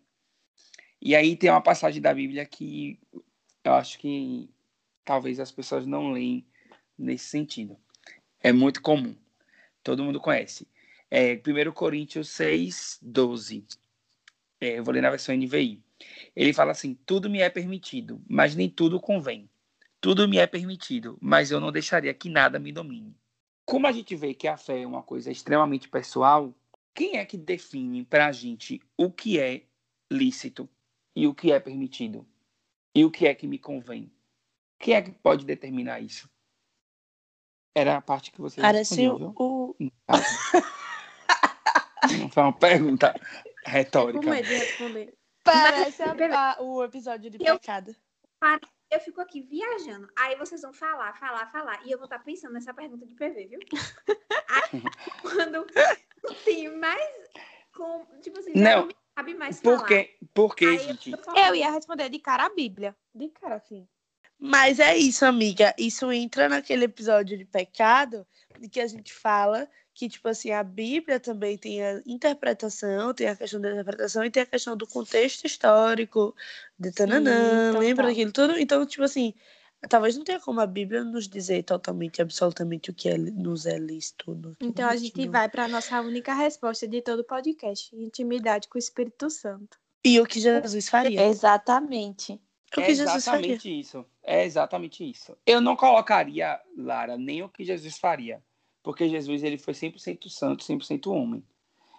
E 1.02 1.16
aí 1.16 1.36
tem 1.36 1.50
uma 1.50 1.62
passagem 1.62 2.02
da 2.02 2.14
Bíblia 2.14 2.46
que 2.46 3.00
eu 3.64 3.74
acho 3.74 4.00
que 4.00 4.50
talvez 5.06 5.40
as 5.40 5.52
pessoas 5.52 5.86
não 5.86 6.12
leem 6.12 6.46
nesse 6.98 7.26
sentido. 7.26 7.78
É 8.42 8.52
muito 8.52 8.82
comum. 8.82 9.16
Todo 9.84 10.04
mundo 10.04 10.20
conhece. 10.20 10.68
É 11.10 11.36
1 11.36 11.72
Coríntios 11.72 12.30
6, 12.30 13.00
12. 13.02 13.66
É, 14.60 14.80
eu 14.80 14.84
vou 14.84 14.94
ler 14.94 15.02
na 15.02 15.10
versão 15.10 15.36
NVI. 15.36 15.82
Ele 16.36 16.54
fala 16.54 16.72
assim: 16.72 16.96
tudo 17.06 17.30
me 17.30 17.42
é 17.42 17.50
permitido, 17.50 18.22
mas 18.28 18.56
nem 18.56 18.70
tudo 18.70 19.00
convém. 19.00 19.50
Tudo 20.02 20.28
me 20.28 20.38
é 20.38 20.48
permitido, 20.48 21.18
mas 21.22 21.52
eu 21.52 21.60
não 21.60 21.72
deixaria 21.72 22.14
que 22.14 22.30
nada 22.30 22.58
me 22.58 22.72
domine. 22.72 23.16
Como 23.66 23.86
a 23.86 23.92
gente 23.92 24.16
vê 24.16 24.34
que 24.34 24.48
a 24.48 24.58
fé 24.58 24.82
é 24.82 24.88
uma 24.88 25.04
coisa 25.04 25.32
extremamente 25.32 25.90
pessoal, 25.90 26.54
quem 26.96 27.18
é 27.18 27.26
que 27.26 27.38
define 27.38 28.04
para 28.06 28.28
a 28.28 28.32
gente 28.32 28.82
o 28.98 29.12
que 29.12 29.40
é 29.40 29.64
lícito 30.12 30.68
e 31.16 31.28
o 31.28 31.34
que 31.36 31.52
é 31.52 31.60
permitido? 31.60 32.26
E 32.96 33.06
o 33.06 33.12
que 33.12 33.28
é 33.28 33.36
que 33.36 33.46
me 33.46 33.60
convém? 33.60 34.12
Quem 34.80 34.96
é 34.96 35.02
que 35.02 35.12
pode 35.12 35.46
determinar 35.46 36.00
isso? 36.00 36.30
Era 37.76 37.98
a 37.98 38.02
parte 38.02 38.32
que 38.32 38.42
você 38.42 38.60
Parece 38.62 38.96
respondeu, 38.96 39.34
o. 39.38 39.76
Não 42.20 42.30
foi 42.30 42.44
uma 42.44 42.54
pergunta 42.54 43.14
retórica. 43.66 44.24
Com 44.24 44.30
medo 44.30 44.48
de 44.48 44.56
responder. 44.56 45.14
Parece 45.44 46.02
a- 46.02 46.14
a- 46.58 46.62
o 46.62 46.84
episódio 46.84 47.30
de 47.30 47.38
Eu- 47.40 47.60
pecado. 47.60 47.96
Eu 48.90 49.00
fico 49.00 49.22
aqui 49.22 49.42
viajando. 49.42 50.10
Aí 50.16 50.36
vocês 50.36 50.62
vão 50.62 50.74
falar, 50.74 51.14
falar, 51.14 51.52
falar. 51.52 51.86
E 51.86 51.92
eu 51.92 51.98
vou 51.98 52.06
estar 52.06 52.20
pensando 52.20 52.54
nessa 52.54 52.74
pergunta 52.74 53.06
de 53.06 53.14
PV, 53.14 53.48
viu? 53.48 53.60
Aí, 54.50 54.82
quando 55.22 55.68
tem 56.44 56.76
mais. 56.76 57.30
Com, 57.76 58.06
tipo 58.22 58.40
assim, 58.40 58.54
Não, 58.56 58.90
cabe 59.16 59.36
mais 59.36 59.62
falar. 59.62 59.78
Porque, 59.78 60.18
porque 60.34 60.66
Aí 60.66 60.80
gente, 60.80 61.12
eu. 61.12 61.20
Eu 61.36 61.56
ia 61.56 61.72
responder 61.72 62.10
de 62.10 62.20
cara 62.20 62.46
a 62.46 62.50
Bíblia. 62.50 62.96
De 63.14 63.30
cara, 63.30 63.56
assim. 63.56 63.88
Mas 64.40 64.80
é 64.80 64.98
isso, 64.98 65.26
amiga. 65.26 65.76
Isso 65.78 66.12
entra 66.12 66.48
naquele 66.50 66.86
episódio 66.86 67.38
de 67.38 67.46
pecado 67.46 68.26
de 68.58 68.70
que 68.70 68.80
a 68.80 68.88
gente 68.88 69.14
fala 69.14 69.70
que, 70.00 70.08
tipo 70.08 70.30
assim, 70.30 70.52
a 70.52 70.64
Bíblia 70.64 71.20
também 71.20 71.58
tem 71.58 71.84
a 71.84 72.02
interpretação, 72.06 73.14
tem 73.14 73.28
a 73.28 73.36
questão 73.36 73.60
da 73.60 73.70
interpretação 73.70 74.24
e 74.24 74.32
tem 74.32 74.44
a 74.44 74.46
questão 74.46 74.78
do 74.78 74.88
contexto 74.88 75.46
histórico, 75.46 76.34
de 76.80 76.90
tananã, 76.94 77.68
total. 77.68 77.82
lembra 77.82 78.08
daquilo 78.08 78.32
tudo? 78.32 78.58
Então, 78.58 78.86
tipo 78.86 79.04
assim, 79.04 79.34
talvez 79.90 80.16
não 80.16 80.24
tenha 80.24 80.40
como 80.40 80.62
a 80.62 80.66
Bíblia 80.66 81.04
nos 81.04 81.28
dizer 81.28 81.64
totalmente, 81.64 82.22
absolutamente 82.22 82.90
o 82.90 82.94
que 82.94 83.10
é, 83.10 83.18
nos 83.18 83.66
é 83.66 83.78
lícito. 83.78 84.34
no 84.34 84.56
Então 84.62 84.86
não 84.86 84.94
a 84.94 84.96
gente 84.96 85.18
lícito. 85.18 85.34
vai 85.34 85.50
para 85.50 85.68
nossa 85.68 86.00
única 86.00 86.34
resposta 86.34 86.88
de 86.88 87.02
todo 87.02 87.20
o 87.20 87.26
podcast: 87.26 87.94
intimidade 87.94 88.70
com 88.70 88.78
o 88.78 88.80
Espírito 88.80 89.30
Santo. 89.30 89.78
E 90.06 90.18
o 90.22 90.26
que 90.26 90.40
Jesus 90.40 90.88
faria. 90.88 91.26
Exatamente. 91.26 92.40
o 92.78 92.80
é 92.80 92.90
exatamente 92.90 93.78
isso. 93.78 94.06
É 94.24 94.46
exatamente 94.46 95.04
isso. 95.04 95.36
Eu 95.46 95.60
não 95.60 95.76
colocaria, 95.76 96.58
Lara, 96.78 97.18
nem 97.18 97.44
o 97.44 97.50
que 97.50 97.66
Jesus 97.66 97.98
faria. 97.98 98.42
Porque 98.82 99.10
Jesus 99.10 99.44
ele 99.44 99.58
foi 99.58 99.74
100% 99.74 100.30
santo, 100.30 100.64
100% 100.64 101.08
homem. 101.12 101.44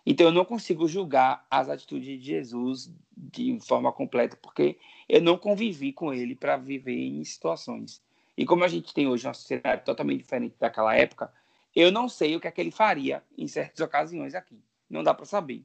Então 0.04 0.26
eu 0.26 0.32
não 0.32 0.44
consigo 0.44 0.88
julgar 0.88 1.46
as 1.50 1.68
atitudes 1.68 2.18
de 2.18 2.24
Jesus 2.24 2.92
de 3.16 3.58
forma 3.60 3.92
completa, 3.92 4.36
porque 4.40 4.78
eu 5.08 5.20
não 5.20 5.36
convivi 5.36 5.92
com 5.92 6.12
ele 6.12 6.34
para 6.34 6.56
viver 6.56 6.96
em 6.96 7.22
situações. 7.24 8.02
E 8.36 8.46
como 8.46 8.64
a 8.64 8.68
gente 8.68 8.94
tem 8.94 9.06
hoje 9.06 9.26
uma 9.26 9.34
sociedade 9.34 9.84
totalmente 9.84 10.22
diferente 10.22 10.56
daquela 10.58 10.96
época, 10.96 11.32
eu 11.74 11.92
não 11.92 12.08
sei 12.08 12.34
o 12.34 12.40
que 12.40 12.48
é 12.48 12.50
que 12.50 12.60
ele 12.60 12.70
faria 12.70 13.22
em 13.36 13.46
certas 13.46 13.80
ocasiões 13.80 14.34
aqui. 14.34 14.58
Não 14.88 15.02
dá 15.02 15.12
para 15.12 15.26
saber. 15.26 15.64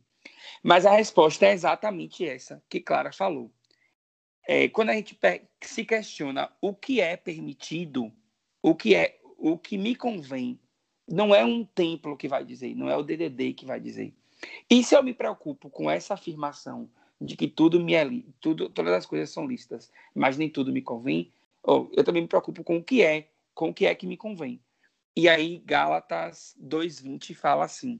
Mas 0.62 0.86
a 0.86 0.92
resposta 0.92 1.46
é 1.46 1.54
exatamente 1.54 2.28
essa 2.28 2.62
que 2.70 2.80
Clara 2.80 3.12
falou. 3.12 3.52
É, 4.48 4.68
quando 4.70 4.90
a 4.90 4.94
gente 4.94 5.18
se 5.62 5.86
questiona 5.86 6.52
o 6.62 6.74
que 6.74 7.02
é 7.02 7.18
permitido, 7.18 8.12
o 8.62 8.76
que 8.76 8.94
é 8.94 9.20
o 9.38 9.58
que 9.58 9.78
me 9.78 9.96
convém, 9.96 10.60
não 11.08 11.34
é 11.34 11.44
um 11.46 11.64
templo 11.64 12.18
que 12.18 12.28
vai 12.28 12.44
dizer, 12.44 12.76
não 12.76 12.90
é 12.90 12.98
o 12.98 13.04
DDD 13.04 13.54
que 13.54 13.66
vai 13.66 13.80
dizer. 13.80 14.14
E 14.70 14.84
se 14.84 14.96
eu 14.96 15.04
me 15.04 15.14
preocupo 15.14 15.70
com 15.70 15.90
essa 15.90 16.14
afirmação 16.14 16.90
de 17.20 17.36
que 17.36 17.48
tudo 17.48 17.80
me 17.80 17.94
é 17.94 18.06
tudo, 18.40 18.70
todas 18.70 18.94
as 18.94 19.06
coisas 19.06 19.30
são 19.30 19.48
listas, 19.48 19.92
mas 20.14 20.38
nem 20.38 20.50
tudo 20.50 20.72
me 20.72 20.82
convém, 20.82 21.32
eu 21.66 22.04
também 22.04 22.22
me 22.22 22.28
preocupo 22.28 22.64
com 22.64 22.78
o 22.78 22.84
que 22.84 23.02
é, 23.02 23.30
com 23.54 23.70
o 23.70 23.74
que 23.74 23.86
é 23.86 23.96
que 23.96 24.06
me 24.06 24.18
convém. 24.18 24.60
E 25.16 25.30
aí 25.30 25.62
Gálatas 25.66 26.56
2:20 26.60 27.34
fala 27.34 27.66
assim. 27.66 28.00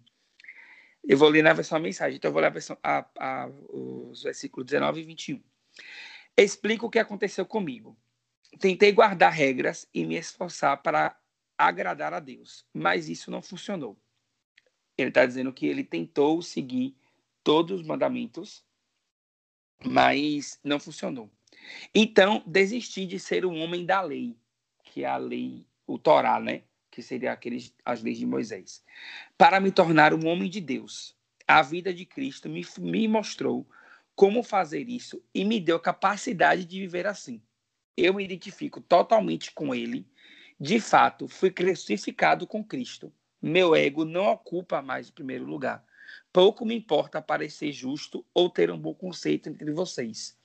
Eu 1.08 1.18
vou 1.18 1.30
ler 1.30 1.44
na 1.44 1.54
versão 1.54 1.78
a 1.78 1.82
mensagem, 1.82 2.18
então 2.18 2.30
eu 2.30 2.34
vou 2.34 2.42
ler 2.42 2.48
a 2.48 2.52
versão 2.52 2.78
a, 2.84 3.06
a, 3.20 3.48
os 3.70 4.24
versículos 4.24 4.66
19 4.66 5.02
e 5.02 5.04
21. 5.04 5.42
Explico 6.36 6.88
o 6.88 6.90
que 6.90 7.00
aconteceu 7.00 7.46
comigo. 7.46 7.96
Tentei 8.60 8.92
guardar 8.92 9.32
regras 9.32 9.88
e 9.94 10.04
me 10.04 10.16
esforçar 10.16 10.82
para 10.82 11.16
agradar 11.58 12.14
a 12.14 12.20
Deus, 12.20 12.66
mas 12.74 13.10
isso 13.10 13.32
não 13.32 13.42
funcionou. 13.42 13.98
Ele 14.98 15.10
está 15.10 15.26
dizendo 15.26 15.52
que 15.52 15.66
ele 15.66 15.84
tentou 15.84 16.42
seguir 16.42 16.96
todos 17.44 17.82
os 17.82 17.86
mandamentos, 17.86 18.64
mas 19.84 20.60
não 20.64 20.80
funcionou. 20.80 21.30
Então, 21.94 22.44
desisti 22.46 23.06
de 23.06 23.20
ser 23.20 23.46
um 23.46 23.60
homem 23.62 23.86
da 23.86 24.02
lei, 24.02 24.36
que 24.84 25.04
é 25.04 25.08
a 25.08 25.18
lei, 25.18 25.66
o 25.86 25.98
Torá, 25.98 26.40
né? 26.40 26.64
Que 26.90 27.02
seria 27.02 27.34
aqueles, 27.34 27.74
as 27.84 28.02
leis 28.02 28.18
de 28.18 28.26
Moisés, 28.26 28.84
para 29.38 29.60
me 29.60 29.72
tornar 29.72 30.14
um 30.14 30.28
homem 30.28 30.50
de 30.50 30.62
Deus. 30.62 31.16
A 31.48 31.62
vida 31.62 31.94
de 31.94 32.06
Cristo 32.06 32.50
me, 32.50 32.66
me 32.80 33.08
mostrou 33.08 33.68
como 34.16 34.42
fazer 34.42 34.88
isso 34.90 35.22
e 35.34 35.44
me 35.44 35.60
deu 35.60 35.80
capacidade 35.80 36.66
de 36.66 36.80
viver 36.80 37.06
assim. 37.06 37.42
Eu 37.98 38.14
me 38.14 38.24
identifico 38.24 38.82
totalmente 38.82 39.52
com 39.52 39.76
ele. 39.76 40.08
De 40.60 40.80
fato, 40.80 41.28
fui 41.28 41.52
crucificado 41.52 42.48
com 42.48 42.64
Cristo. 42.64 43.12
Meu 43.42 43.76
ego 43.76 44.06
não 44.06 44.28
ocupa 44.28 44.82
mais 44.82 45.10
o 45.10 45.14
primeiro 45.14 45.44
lugar. 45.44 45.86
Pouco 46.32 46.66
me 46.66 46.74
importa 46.74 47.22
parecer 47.22 47.74
justo 47.74 48.26
ou 48.34 48.50
ter 48.50 48.72
um 48.72 48.80
bom 48.80 48.94
conceito 48.94 49.50
entre 49.50 49.70
vocês. 49.74 50.38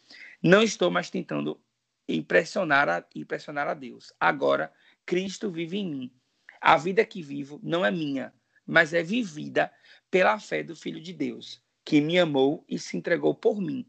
Não 0.43 0.65
estou 0.65 0.91
mais 0.91 1.11
tentando 1.11 1.61
impressionar 2.09 2.89
a, 2.89 3.05
impressionar 3.15 3.69
a 3.69 3.75
Deus. 3.75 4.13
Agora, 4.19 4.73
Cristo 5.07 5.49
vive 5.49 5.79
em 5.79 5.89
mim. 5.89 6.13
A 6.61 6.77
vida 6.77 7.05
que 7.05 7.23
vivo 7.23 7.61
não 7.63 7.87
é 7.87 7.91
minha, 7.93 8.35
mas 8.67 8.93
é 8.93 9.05
vivida 9.05 9.73
pela 10.11 10.41
fé 10.41 10.65
do 10.65 10.75
Filho 10.75 11.01
de 11.01 11.13
Deus, 11.13 11.63
que 11.85 12.01
me 12.01 12.19
amou 12.19 12.65
e 12.69 12.81
se 12.81 12.97
entregou 12.97 13.33
por 13.33 13.61
mim, 13.61 13.87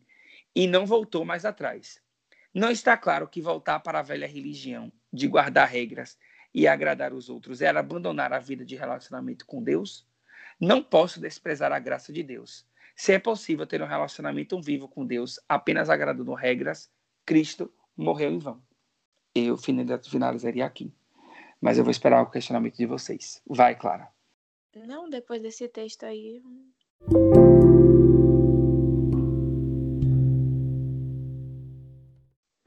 e 0.56 0.68
não 0.68 0.86
voltou 0.86 1.26
mais 1.26 1.46
atrás. 1.46 2.00
Não 2.54 2.70
está 2.70 2.96
claro 2.96 3.28
que 3.28 3.42
voltar 3.42 3.80
para 3.80 4.00
a 4.00 4.04
velha 4.04 4.28
religião 4.28 4.92
de 5.12 5.28
guardar 5.28 5.67
regras 5.67 6.17
e 6.54 6.67
agradar 6.67 7.13
os 7.13 7.30
outros 7.30 7.62
era 7.62 7.80
abandonar 7.80 8.34
a 8.34 8.39
vida 8.39 8.65
de 8.65 8.76
relacionamento 8.76 9.45
com 9.45 9.63
Deus? 9.63 10.08
Não 10.60 10.84
posso 10.84 11.19
desprezar 11.19 11.71
a 11.71 11.80
graça 11.80 12.13
de 12.13 12.24
Deus. 12.24 12.65
Se 12.95 13.13
é 13.13 13.19
possível 13.19 13.65
ter 13.65 13.82
um 13.82 13.88
relacionamento 13.88 14.62
vivo 14.62 14.88
com 14.88 15.06
Deus 15.06 15.39
apenas 15.47 15.89
agradando 15.89 16.34
regras, 16.34 16.91
Cristo 17.26 17.74
morreu 17.95 18.32
em 18.32 18.39
vão. 18.39 18.62
Eu 19.34 19.58
finalizaria 19.58 20.65
aqui. 20.65 20.93
Mas 21.60 21.78
eu 21.78 21.84
vou 21.84 21.91
esperar 21.91 22.21
o 22.21 22.30
questionamento 22.30 22.76
de 22.76 22.86
vocês. 22.86 23.41
Vai, 23.47 23.76
Clara. 23.76 24.10
Não, 24.76 25.10
depois 25.10 25.41
desse 25.41 25.67
texto 25.67 26.04
aí. 26.04 26.41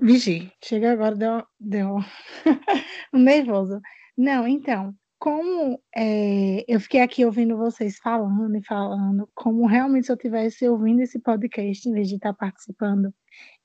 Vigi, 0.04 0.52
chega 0.62 0.92
agora, 0.92 1.16
deu, 1.16 1.42
deu 1.58 1.96
um 3.10 3.18
nervoso. 3.18 3.80
Não, 4.14 4.46
então, 4.46 4.94
como 5.18 5.80
é, 5.96 6.62
eu 6.68 6.78
fiquei 6.78 7.00
aqui 7.00 7.24
ouvindo 7.24 7.56
vocês 7.56 7.96
falando 7.96 8.54
e 8.54 8.62
falando, 8.62 9.26
como 9.34 9.66
realmente 9.66 10.04
se 10.04 10.12
eu 10.12 10.16
estivesse 10.16 10.68
ouvindo 10.68 11.00
esse 11.00 11.18
podcast 11.18 11.88
em 11.88 11.94
vez 11.94 12.06
de 12.10 12.16
estar 12.16 12.34
participando, 12.34 13.14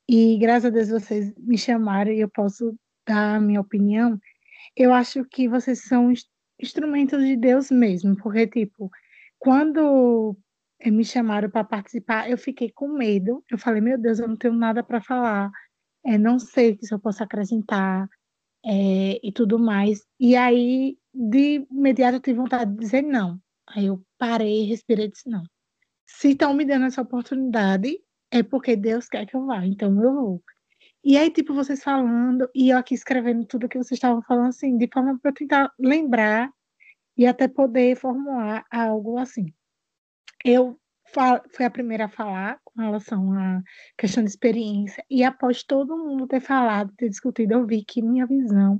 e 0.07 0.37
graças 0.37 0.67
a 0.67 0.69
Deus 0.69 0.87
vocês 0.87 1.33
me 1.37 1.57
chamaram 1.57 2.13
e 2.13 2.21
eu 2.21 2.29
posso 2.29 2.73
dar 3.05 3.35
a 3.35 3.41
minha 3.41 3.59
opinião, 3.59 4.17
eu 4.77 4.93
acho 4.93 5.25
que 5.25 5.49
vocês 5.49 5.83
são 5.83 6.09
ins- 6.09 6.29
instrumentos 6.57 7.21
de 7.21 7.35
Deus 7.35 7.69
mesmo, 7.69 8.15
porque, 8.15 8.47
tipo, 8.47 8.89
quando 9.37 10.37
me 10.85 11.03
chamaram 11.03 11.49
para 11.49 11.65
participar, 11.65 12.29
eu 12.29 12.37
fiquei 12.37 12.71
com 12.71 12.87
medo, 12.87 13.43
eu 13.51 13.57
falei, 13.57 13.81
meu 13.81 13.97
Deus, 13.97 14.19
eu 14.19 14.27
não 14.29 14.37
tenho 14.37 14.53
nada 14.53 14.81
para 14.81 15.01
falar 15.01 15.51
é, 16.05 16.17
não 16.17 16.39
sei 16.39 16.77
se 16.81 16.93
eu 16.93 16.99
posso 16.99 17.23
acrescentar 17.23 18.09
é, 18.65 19.19
e 19.23 19.31
tudo 19.31 19.59
mais. 19.59 20.05
E 20.19 20.35
aí, 20.35 20.97
de 21.13 21.65
imediato, 21.71 22.17
eu 22.17 22.21
tive 22.21 22.39
vontade 22.39 22.71
de 22.71 22.77
dizer 22.77 23.01
não. 23.01 23.39
Aí 23.67 23.85
eu 23.85 24.03
parei, 24.17 24.65
respirei 24.65 25.05
e 25.05 25.11
disse 25.11 25.29
não. 25.29 25.43
Se 26.07 26.29
estão 26.29 26.53
me 26.53 26.65
dando 26.65 26.85
essa 26.85 27.01
oportunidade, 27.01 27.99
é 28.31 28.43
porque 28.43 28.75
Deus 28.75 29.07
quer 29.07 29.25
que 29.25 29.35
eu 29.35 29.45
vá, 29.45 29.65
então 29.65 29.89
eu 30.01 30.13
vou. 30.13 30.43
E 31.03 31.17
aí, 31.17 31.31
tipo, 31.31 31.53
vocês 31.53 31.83
falando, 31.83 32.49
e 32.53 32.69
eu 32.69 32.77
aqui 32.77 32.93
escrevendo 32.93 33.45
tudo 33.45 33.69
que 33.69 33.77
vocês 33.77 33.97
estavam 33.97 34.21
falando, 34.23 34.49
assim, 34.49 34.77
de 34.77 34.89
forma 34.91 35.17
para 35.19 35.31
tentar 35.31 35.71
lembrar 35.79 36.51
e 37.17 37.25
até 37.25 37.47
poder 37.47 37.95
formular 37.95 38.65
algo 38.71 39.17
assim. 39.17 39.53
Eu 40.43 40.79
fui 41.53 41.65
a 41.65 41.69
primeira 41.69 42.05
a 42.05 42.09
falar 42.09 42.59
relação 42.83 43.33
à 43.33 43.61
questão 43.97 44.23
de 44.23 44.29
experiência, 44.29 45.03
e 45.09 45.23
após 45.23 45.63
todo 45.63 45.97
mundo 45.97 46.27
ter 46.27 46.41
falado, 46.41 46.93
ter 46.97 47.09
discutido, 47.09 47.53
eu 47.53 47.65
vi 47.65 47.83
que 47.83 48.01
minha 48.01 48.25
visão 48.25 48.79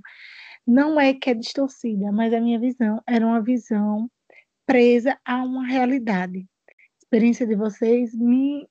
não 0.65 0.99
é 0.99 1.13
que 1.13 1.29
é 1.29 1.33
distorcida, 1.33 2.11
mas 2.11 2.33
a 2.33 2.39
minha 2.39 2.59
visão 2.59 3.01
era 3.07 3.25
uma 3.25 3.41
visão 3.41 4.09
presa 4.65 5.19
a 5.25 5.43
uma 5.43 5.65
realidade. 5.65 6.39
A 6.39 6.73
experiência 7.01 7.47
de 7.47 7.55
vocês 7.55 8.13
me 8.15 8.67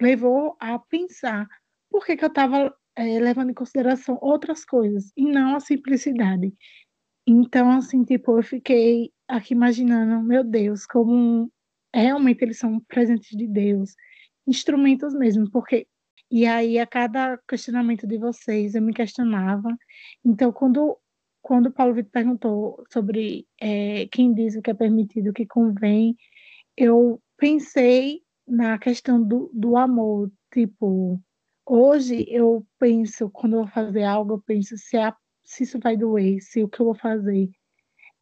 levou 0.00 0.56
a 0.60 0.78
pensar 0.78 1.46
por 1.90 2.04
que, 2.04 2.16
que 2.16 2.24
eu 2.24 2.28
estava 2.28 2.74
é, 2.94 3.18
levando 3.18 3.50
em 3.50 3.54
consideração 3.54 4.18
outras 4.20 4.64
coisas 4.64 5.10
e 5.16 5.24
não 5.24 5.56
a 5.56 5.60
simplicidade. 5.60 6.52
Então, 7.26 7.70
assim, 7.70 8.04
tipo, 8.04 8.38
eu 8.38 8.42
fiquei 8.42 9.10
aqui 9.26 9.54
imaginando, 9.54 10.22
meu 10.22 10.44
Deus, 10.44 10.86
como 10.86 11.50
realmente 11.94 12.42
eles 12.42 12.58
são 12.58 12.80
presentes 12.80 13.36
de 13.36 13.46
Deus, 13.46 13.94
instrumentos 14.48 15.14
mesmo, 15.14 15.50
porque 15.50 15.86
e 16.30 16.46
aí 16.46 16.78
a 16.78 16.86
cada 16.86 17.38
questionamento 17.48 18.06
de 18.06 18.18
vocês 18.18 18.74
eu 18.74 18.82
me 18.82 18.92
questionava. 18.92 19.68
Então, 20.24 20.52
quando 20.52 20.98
quando 21.40 21.72
Paulo 21.72 21.94
Vitor 21.94 22.10
perguntou 22.10 22.84
sobre 22.92 23.46
é, 23.60 24.06
quem 24.08 24.34
diz 24.34 24.54
o 24.56 24.60
que 24.60 24.70
é 24.70 24.74
permitido, 24.74 25.30
o 25.30 25.32
que 25.32 25.46
convém, 25.46 26.14
eu 26.76 27.22
pensei 27.38 28.22
na 28.46 28.78
questão 28.78 29.22
do, 29.22 29.50
do 29.54 29.76
amor, 29.76 30.30
tipo, 30.52 31.18
hoje 31.64 32.26
eu 32.28 32.66
penso, 32.78 33.30
quando 33.30 33.54
eu 33.54 33.58
vou 33.60 33.68
fazer 33.68 34.02
algo, 34.02 34.34
eu 34.34 34.42
penso 34.42 34.76
se, 34.76 34.96
a, 34.98 35.16
se 35.42 35.62
isso 35.62 35.78
vai 35.78 35.96
doer, 35.96 36.42
se 36.42 36.62
o 36.62 36.68
que 36.68 36.80
eu 36.80 36.86
vou 36.86 36.94
fazer 36.94 37.50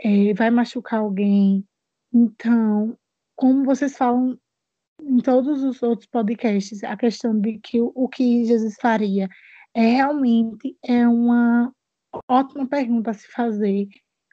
é, 0.01 0.33
vai 0.35 0.51
machucar 0.51 1.01
alguém. 1.01 1.67
Então, 2.13 2.97
como 3.35 3.65
vocês 3.65 3.97
falam 3.97 4.39
em 5.01 5.19
todos 5.19 5.63
os 5.63 5.83
outros 5.83 6.09
podcasts, 6.09 6.83
a 6.85 6.97
questão 6.97 7.39
de 7.39 7.59
que 7.59 7.81
o, 7.81 8.09
que 8.09 8.45
Jesus 8.45 8.77
faria 8.81 9.29
é 9.75 9.81
realmente 9.81 10.77
é 10.85 11.07
uma 11.07 11.73
ótima 12.29 12.67
pergunta 12.67 13.11
a 13.11 13.15
se 13.15 13.29
fazer 13.29 13.89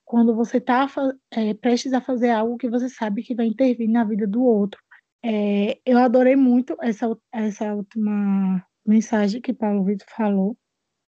quando 0.06 0.36
você 0.36 0.58
está 0.58 0.88
é, 1.32 1.54
prestes 1.54 1.94
a 1.94 2.02
fazer 2.02 2.30
algo 2.30 2.58
que 2.58 2.70
você 2.70 2.88
sabe 2.88 3.24
que 3.24 3.36
vai 3.36 3.48
intervir 3.48 3.90
na 3.90 4.04
vida 4.04 4.28
do 4.28 4.44
outro. 4.44 4.80
É, 5.24 5.80
eu 5.86 5.98
adorei 5.98 6.36
muito 6.36 6.76
essa, 6.82 7.18
essa 7.32 7.74
última 7.74 8.66
mensagem 8.86 9.42
que 9.42 9.54
Paulo 9.54 9.86
Vitor 9.86 10.08
falou, 10.16 10.58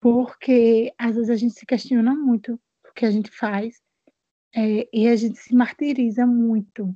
porque 0.02 0.94
às 0.98 1.16
vezes 1.16 1.30
a 1.30 1.36
gente 1.36 1.54
se 1.54 1.66
questiona 1.66 2.16
muito 2.16 2.60
o 2.90 2.94
que 2.94 3.06
a 3.06 3.12
gente 3.12 3.30
faz 3.32 3.76
é, 4.56 4.88
e 4.92 5.08
a 5.08 5.16
gente 5.16 5.38
se 5.38 5.54
martiriza 5.54 6.26
muito. 6.26 6.96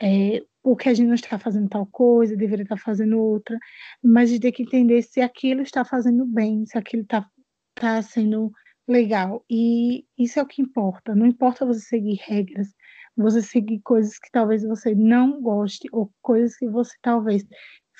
É, 0.00 0.42
porque 0.62 0.88
a 0.88 0.94
gente 0.94 1.06
não 1.08 1.14
está 1.14 1.38
fazendo 1.38 1.68
tal 1.68 1.86
coisa, 1.86 2.36
deveria 2.36 2.62
estar 2.64 2.76
fazendo 2.76 3.18
outra, 3.18 3.58
mas 4.02 4.28
a 4.28 4.32
gente 4.34 4.42
tem 4.42 4.52
que 4.52 4.62
entender 4.62 5.02
se 5.02 5.20
aquilo 5.20 5.62
está 5.62 5.84
fazendo 5.84 6.24
bem, 6.26 6.64
se 6.66 6.76
aquilo 6.76 7.02
está 7.02 7.26
tá 7.74 8.02
sendo 8.02 8.52
legal. 8.86 9.44
E 9.48 10.04
isso 10.18 10.38
é 10.38 10.42
o 10.42 10.46
que 10.46 10.60
importa. 10.62 11.14
Não 11.14 11.26
importa 11.26 11.64
você 11.64 11.80
seguir 11.80 12.18
regras, 12.22 12.68
você 13.16 13.40
seguir 13.42 13.80
coisas 13.80 14.18
que 14.18 14.30
talvez 14.30 14.62
você 14.62 14.94
não 14.94 15.40
goste, 15.40 15.88
ou 15.92 16.12
coisas 16.20 16.56
que 16.56 16.68
você 16.68 16.94
talvez 17.00 17.44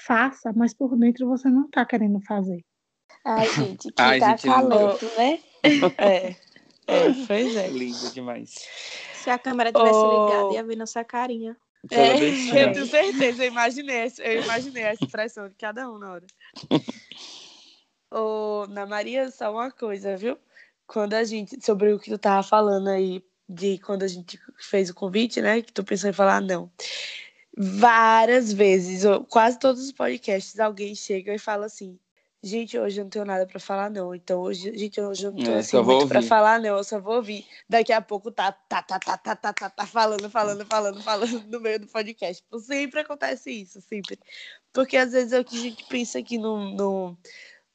faça, 0.06 0.52
mas 0.54 0.74
por 0.74 0.96
dentro 0.98 1.28
você 1.28 1.48
não 1.48 1.66
está 1.66 1.84
querendo 1.84 2.20
fazer. 2.22 2.62
Ai, 3.24 3.46
gente, 3.48 3.88
que 3.92 4.02
Ai, 4.02 4.18
tá 4.18 4.30
gente, 4.30 4.46
não- 4.46 4.68
calento, 4.68 5.06
né? 5.16 5.38
É, 5.98 6.30
é, 6.86 7.26
pois 7.26 7.54
é. 7.56 7.68
Lindo 7.68 8.10
demais. 8.14 8.54
Se 9.14 9.28
a 9.30 9.38
câmera 9.38 9.70
tivesse 9.72 10.06
Oh. 10.06 10.08
ligada, 10.08 10.52
ia 10.54 10.64
ver 10.64 10.76
nossa 10.76 11.04
carinha. 11.04 11.56
É, 11.90 12.12
eu 12.64 12.72
tenho 12.72 12.86
certeza, 12.86 13.44
eu 13.44 13.48
imaginei, 13.48 13.96
essa- 13.96 14.22
eu 14.22 14.42
imaginei 14.42 14.84
a 14.84 14.92
expressão 14.92 15.48
de 15.48 15.54
cada 15.54 15.88
um 15.90 15.98
na 15.98 16.12
hora. 16.12 16.26
Ô, 18.10 18.66
na 18.68 18.86
Maria, 18.86 19.30
só 19.30 19.52
uma 19.52 19.70
coisa, 19.70 20.16
viu? 20.16 20.36
Quando 20.86 21.14
a 21.14 21.22
gente, 21.24 21.64
sobre 21.64 21.92
o 21.92 21.98
que 21.98 22.10
tu 22.10 22.18
tava 22.18 22.42
falando 22.42 22.88
aí, 22.88 23.24
de 23.48 23.78
quando 23.78 24.02
a 24.02 24.08
gente 24.08 24.38
fez 24.58 24.90
o 24.90 24.94
convite, 24.94 25.40
né? 25.40 25.62
Que 25.62 25.72
tu 25.72 25.84
pensou 25.84 26.10
em 26.10 26.12
falar 26.12 26.40
não. 26.40 26.70
Várias 27.56 28.52
vezes, 28.52 29.02
quase 29.28 29.58
todos 29.58 29.82
os 29.84 29.92
podcasts, 29.92 30.58
alguém 30.60 30.94
chega 30.94 31.34
e 31.34 31.38
fala 31.38 31.66
assim: 31.66 31.98
Gente, 32.42 32.78
hoje 32.78 32.98
eu 32.98 33.04
não 33.04 33.10
tenho 33.10 33.24
nada 33.26 33.46
pra 33.46 33.60
falar, 33.60 33.90
não. 33.90 34.14
Então, 34.14 34.40
hoje, 34.40 34.74
gente, 34.76 34.98
hoje 34.98 35.26
eu 35.26 35.30
não 35.30 35.38
tenho 35.38 35.56
É, 35.56 35.58
assim, 35.58 35.76
muito 35.82 36.08
pra 36.08 36.18
ouvir. 36.18 36.28
falar, 36.28 36.58
não. 36.58 36.78
Eu 36.78 36.84
só 36.84 36.98
vou 36.98 37.16
ouvir. 37.16 37.46
Daqui 37.68 37.92
a 37.92 38.00
pouco 38.00 38.30
tá, 38.30 38.50
tá, 38.50 38.80
tá, 38.80 38.98
tá, 38.98 39.18
tá, 39.18 39.36
tá, 39.36 39.52
tá, 39.52 39.68
tá 39.70 39.86
falando, 39.86 40.30
falando, 40.30 40.64
falando, 40.64 41.02
falando 41.02 41.42
no 41.48 41.60
meio 41.60 41.78
do 41.80 41.86
podcast. 41.86 42.42
Tipo, 42.42 42.58
sempre 42.58 43.00
acontece 43.00 43.50
isso, 43.50 43.82
sempre. 43.82 44.18
Porque 44.72 44.96
às 44.96 45.12
vezes 45.12 45.32
é 45.34 45.40
o 45.40 45.44
que 45.44 45.56
a 45.56 45.60
gente 45.60 45.84
pensa 45.84 46.22
que 46.22 46.38
não, 46.38 46.70
não, 46.74 47.18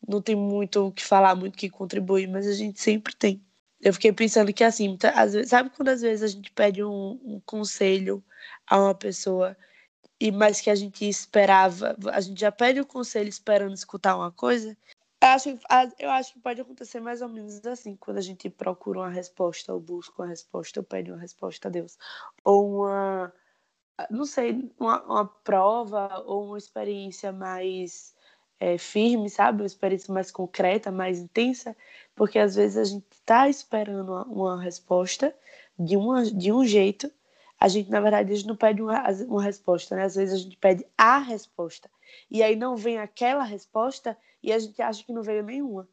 não 0.07 0.19
tem 0.19 0.35
muito 0.35 0.87
o 0.87 0.91
que 0.91 1.03
falar, 1.03 1.35
muito 1.35 1.53
o 1.53 1.57
que 1.57 1.69
contribuir, 1.69 2.27
mas 2.27 2.47
a 2.47 2.53
gente 2.53 2.81
sempre 2.81 3.15
tem. 3.15 3.45
Eu 3.79 3.93
fiquei 3.93 4.11
pensando 4.11 4.51
que 4.51 4.63
assim, 4.63 4.97
às 5.13 5.33
vezes, 5.33 5.49
sabe 5.51 5.69
quando 5.69 5.89
às 5.89 6.01
vezes 6.01 6.23
a 6.23 6.27
gente 6.27 6.51
pede 6.51 6.83
um, 6.83 7.19
um 7.23 7.41
conselho 7.45 8.23
a 8.65 8.79
uma 8.79 8.95
pessoa 8.95 9.55
e 10.25 10.31
mas 10.31 10.59
que 10.59 10.69
a 10.69 10.75
gente 10.75 11.07
esperava, 11.07 11.95
a 12.11 12.19
gente 12.19 12.39
já 12.39 12.51
pede 12.51 12.79
o 12.79 12.85
conselho 12.85 13.29
esperando 13.29 13.73
escutar 13.73 14.15
uma 14.15 14.31
coisa? 14.31 14.75
Eu 15.21 15.29
acho, 15.29 15.59
eu 15.99 16.09
acho 16.09 16.33
que 16.33 16.39
pode 16.39 16.61
acontecer 16.61 16.99
mais 16.99 17.21
ou 17.21 17.29
menos 17.29 17.63
assim, 17.65 17.95
quando 17.95 18.17
a 18.17 18.21
gente 18.21 18.49
procura 18.49 18.99
uma 18.99 19.09
resposta, 19.09 19.73
ou 19.73 19.79
busca 19.79 20.21
uma 20.21 20.27
resposta, 20.27 20.79
ou 20.79 20.83
pede 20.83 21.11
uma 21.11 21.19
resposta 21.19 21.67
a 21.67 21.71
Deus. 21.71 21.97
Ou 22.43 22.81
uma, 22.81 23.33
não 24.09 24.25
sei, 24.25 24.71
uma, 24.79 25.01
uma 25.03 25.25
prova 25.25 26.23
ou 26.25 26.47
uma 26.47 26.57
experiência 26.57 27.31
mais 27.31 28.15
é, 28.59 28.77
firme, 28.77 29.29
sabe? 29.29 29.61
Uma 29.61 29.67
experiência 29.67 30.13
mais 30.13 30.31
concreta, 30.31 30.91
mais 30.91 31.19
intensa, 31.19 31.75
porque 32.15 32.39
às 32.39 32.55
vezes 32.55 32.77
a 32.77 32.83
gente 32.83 33.05
está 33.11 33.47
esperando 33.47 34.09
uma, 34.09 34.23
uma 34.23 34.61
resposta 34.61 35.35
de, 35.77 35.95
uma, 35.95 36.23
de 36.23 36.51
um 36.51 36.65
jeito, 36.65 37.11
a 37.59 37.67
gente, 37.67 37.89
na 37.89 37.99
verdade, 37.99 38.31
a 38.31 38.35
gente 38.35 38.47
não 38.47 38.55
pede 38.55 38.81
uma, 38.81 39.03
uma 39.27 39.43
resposta, 39.43 39.95
né? 39.95 40.03
Às 40.03 40.15
vezes 40.15 40.35
a 40.35 40.37
gente 40.37 40.57
pede 40.57 40.85
a 40.97 41.19
resposta. 41.19 41.89
E 42.29 42.43
aí 42.43 42.55
não 42.55 42.75
vem 42.75 42.97
aquela 42.97 43.43
resposta 43.43 44.17
e 44.43 44.51
a 44.51 44.59
gente 44.59 44.81
acha 44.81 45.03
que 45.03 45.13
não 45.13 45.23
veio 45.23 45.43
nenhuma. 45.43 45.87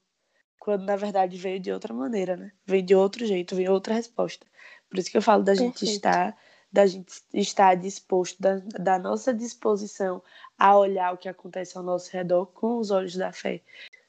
Quando, 0.59 0.85
na 0.85 0.97
verdade, 0.97 1.37
veio 1.37 1.59
de 1.59 1.73
outra 1.73 1.93
maneira, 1.93 2.37
né? 2.37 2.53
Veio 2.65 2.83
de 2.83 2.95
outro 2.95 3.27
jeito, 3.27 3.55
veio 3.55 3.73
outra 3.73 3.95
resposta. 3.95 4.47
Por 4.89 4.99
isso 4.99 5.11
que 5.11 5.17
eu 5.17 5.23
falo 5.23 5.43
da 5.43 5.55
gente 5.55 5.81
Perfeito. 5.81 5.95
estar 5.95 6.37
da 6.73 6.87
gente 6.87 7.23
estar 7.35 7.75
disposto, 7.75 8.41
da, 8.41 8.57
da 8.57 8.99
nossa 8.99 9.35
disposição 9.35 10.23
a 10.59 10.75
olhar 10.79 11.13
o 11.13 11.19
que 11.19 11.29
acontece 11.29 11.77
ao 11.77 11.85
nosso 11.85 12.11
redor 12.11 12.47
com 12.47 12.79
os 12.79 12.91
olhos 12.91 13.15
da 13.15 13.31
fé. 13.31 13.63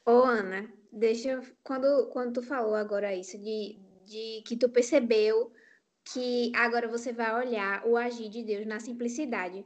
Ô, 0.06 0.24
Ana, 0.24 0.70
deixa. 0.90 1.42
Quando, 1.62 2.08
quando 2.08 2.36
tu 2.36 2.42
falou 2.42 2.76
agora 2.76 3.14
isso, 3.14 3.38
de, 3.38 3.78
de 4.06 4.44
que 4.46 4.56
tu 4.56 4.70
percebeu 4.70 5.52
que 6.06 6.52
agora 6.56 6.88
você 6.88 7.12
vai 7.14 7.46
olhar 7.46 7.86
o 7.86 7.98
agir 7.98 8.30
de 8.30 8.44
Deus 8.44 8.66
na 8.66 8.80
simplicidade. 8.80 9.66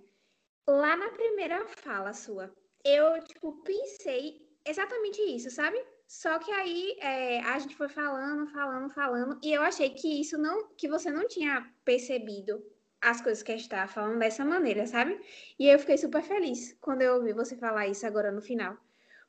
Lá 0.67 0.95
na 0.95 1.09
primeira 1.09 1.65
fala 1.67 2.13
sua, 2.13 2.53
eu, 2.83 3.23
tipo, 3.23 3.63
pensei 3.63 4.45
exatamente 4.65 5.21
isso, 5.21 5.49
sabe? 5.49 5.77
Só 6.07 6.39
que 6.39 6.51
aí 6.51 6.97
é, 6.99 7.41
a 7.41 7.59
gente 7.59 7.75
foi 7.75 7.89
falando, 7.89 8.47
falando, 8.47 8.89
falando, 8.89 9.39
e 9.43 9.51
eu 9.51 9.61
achei 9.61 9.89
que 9.89 10.21
isso 10.21 10.37
não, 10.37 10.69
que 10.75 10.87
você 10.87 11.11
não 11.11 11.27
tinha 11.27 11.69
percebido 11.83 12.63
as 13.01 13.21
coisas 13.21 13.43
que 13.43 13.51
a 13.51 13.57
gente 13.57 13.69
tava 13.69 13.91
falando 13.91 14.19
dessa 14.19 14.43
maneira, 14.43 14.85
sabe? 14.87 15.19
E 15.59 15.67
eu 15.67 15.77
fiquei 15.79 15.97
super 15.97 16.23
feliz 16.23 16.77
quando 16.81 17.01
eu 17.01 17.15
ouvi 17.15 17.33
você 17.33 17.55
falar 17.55 17.87
isso 17.87 18.05
agora 18.05 18.31
no 18.31 18.41
final. 18.41 18.77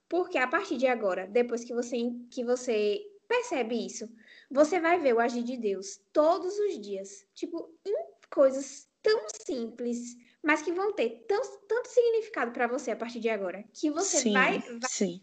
Porque 0.09 0.39
a 0.39 0.47
partir 0.47 0.77
de 0.77 0.87
agora, 0.87 1.27
depois 1.27 1.65
que 1.65 1.75
você, 1.75 1.97
que 2.31 2.45
você 2.45 3.03
percebe 3.29 3.87
isso, 3.87 4.09
você 4.51 4.81
vai 4.81 4.99
ver 4.99 5.15
o 5.15 5.21
agir 5.21 5.43
de 5.45 5.57
Deus 5.57 6.01
todos 6.13 6.59
os 6.59 6.81
dias. 6.81 7.27
Tipo, 7.35 7.71
em 7.87 7.95
coisas 8.33 8.89
tão 9.03 9.21
simples, 9.47 10.17
mas 10.43 10.63
que 10.63 10.73
vão 10.73 10.93
ter 10.93 11.25
tão, 11.29 11.41
tanto 11.69 11.89
significado 11.89 12.51
para 12.53 12.67
você 12.67 12.91
a 12.91 12.97
partir 12.97 13.21
de 13.21 13.29
agora. 13.29 13.63
Que 13.73 13.91
você 13.91 14.19
sim, 14.19 14.33
vai, 14.33 14.59
vai, 14.59 14.91
sim. 14.91 15.23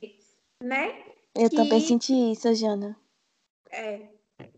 né? 0.62 1.04
Eu 1.36 1.50
também 1.50 1.82
Que- 1.82 1.88
senti 1.88 2.14
isso, 2.32 2.54
Jana. 2.54 2.98
É, 3.70 4.08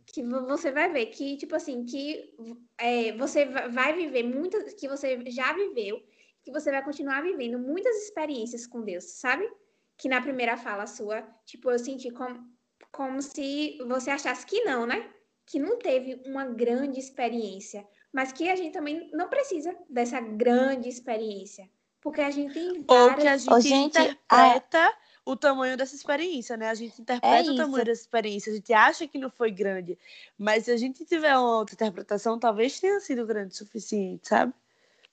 que 0.06 0.22
vo- 0.24 0.46
você 0.46 0.72
vai 0.72 0.92
ver 0.92 1.08
que, 1.08 1.38
tipo 1.38 1.56
assim, 1.56 1.84
que 1.86 2.36
é, 2.78 3.12
você 3.18 3.46
va- 3.46 3.68
vai 3.68 3.94
viver 3.96 4.24
muitas, 4.24 4.74
que 4.74 4.88
você 4.88 5.24
já 5.32 5.54
viveu, 5.54 6.00
que 6.44 6.52
você 6.52 6.70
vai 6.70 6.84
continuar 6.84 7.22
vivendo 7.22 7.58
muitas 7.58 7.96
experiências 8.04 8.68
com 8.68 8.82
Deus, 8.82 9.06
sabe? 9.06 9.50
Que 9.98 10.08
na 10.08 10.22
primeira 10.22 10.56
fala 10.56 10.86
sua, 10.86 11.22
tipo, 11.46 11.72
eu 11.72 11.80
senti 11.80 12.12
como, 12.12 12.48
como 12.91 13.21
se 13.21 13.78
você 13.88 14.12
achasse 14.12 14.45
que 14.45 14.63
não, 14.63 14.86
né? 14.86 15.10
Que 15.45 15.60
não 15.60 15.78
teve 15.78 16.21
uma 16.26 16.45
grande 16.45 17.00
experiência, 17.00 17.88
mas 18.12 18.32
que 18.32 18.50
a 18.50 18.56
gente 18.56 18.73
também 18.73 19.10
não 19.13 19.30
precisa 19.30 19.76
dessa 19.89 20.19
grande 20.19 20.89
experiência, 20.89 21.69
porque 22.02 22.21
a 22.21 22.32
gente 22.32 22.54
tem 22.54 22.84
Ou 22.88 23.13
que 23.15 23.28
a 23.28 23.38
gente, 23.38 23.62
gente, 23.62 24.02
interpreta 24.02 24.93
o 25.26 25.36
tamanho 25.36 25.76
dessa 25.78 25.95
experiência, 25.95 26.56
né? 26.58 26.69
A 26.69 26.73
gente 26.76 27.02
interpreta 27.02 27.52
o 27.52 27.56
isso. 27.56 27.56
tamanho 27.56 27.86
dessa 27.86 28.02
experiência, 28.02 28.52
a 28.52 28.56
gente 28.56 28.73
acha 28.73 29.08
que 29.08 29.17
não 29.17 29.30
foi 29.30 29.52
grande, 29.52 29.97
mas 30.38 30.65
se 30.65 30.71
a 30.71 30.78
gente 30.78 31.04
tiver 31.06 31.38
uma 31.38 31.58
outra 31.60 31.76
interpretação, 31.76 32.39
talvez 32.39 32.80
tenha 32.80 33.00
sido 33.00 33.26
grande 33.26 33.54
o 33.54 33.58
suficiente, 33.58 34.28
sabe? 34.30 34.54